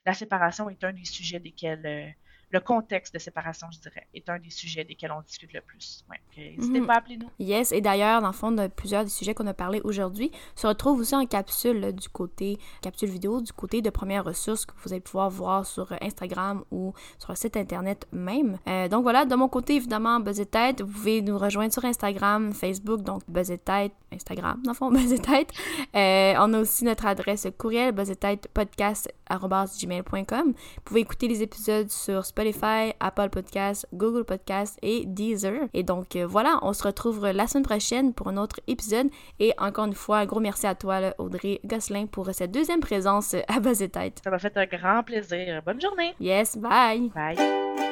[0.07, 2.09] la séparation est un des sujets desquels euh,
[2.51, 6.05] le contexte de séparation, je dirais, est un des sujets desquels on discute le plus.
[6.11, 6.21] Ouais.
[6.37, 6.87] N'hésitez mhm.
[6.87, 7.31] pas à appeler nous.
[7.39, 10.67] Yes, et d'ailleurs, dans le fond, de plusieurs des sujets qu'on a parlé aujourd'hui se
[10.67, 14.93] retrouvent aussi en capsule du côté, capsule vidéo, du côté de premières ressources que vous
[14.93, 18.59] allez pouvoir voir sur Instagram ou sur le site internet même.
[18.67, 22.53] Euh, donc voilà, de mon côté, évidemment, Buzz Tête, vous pouvez nous rejoindr sur Instagram,
[22.53, 25.53] Facebook, donc Buzz Tête, Instagram, dans le fond, Buzz Tête.
[25.95, 30.47] Euh, on a aussi notre adresse courriel, buzzetêtepodcast.gmail.com.
[30.47, 35.69] Vous pouvez écouter les épisodes sur Spotify, Spotify, Apple Podcasts, Google Podcasts et Deezer.
[35.75, 39.09] Et donc euh, voilà, on se retrouve la semaine prochaine pour un autre épisode.
[39.39, 43.35] Et encore une fois, un gros merci à toi, Audrey Gosselin, pour cette deuxième présence
[43.49, 44.21] à Buzz Tête.
[44.25, 45.63] Ça m'a fait un grand plaisir.
[45.65, 46.15] Bonne journée.
[46.19, 47.11] Yes, bye.
[47.15, 47.90] Bye.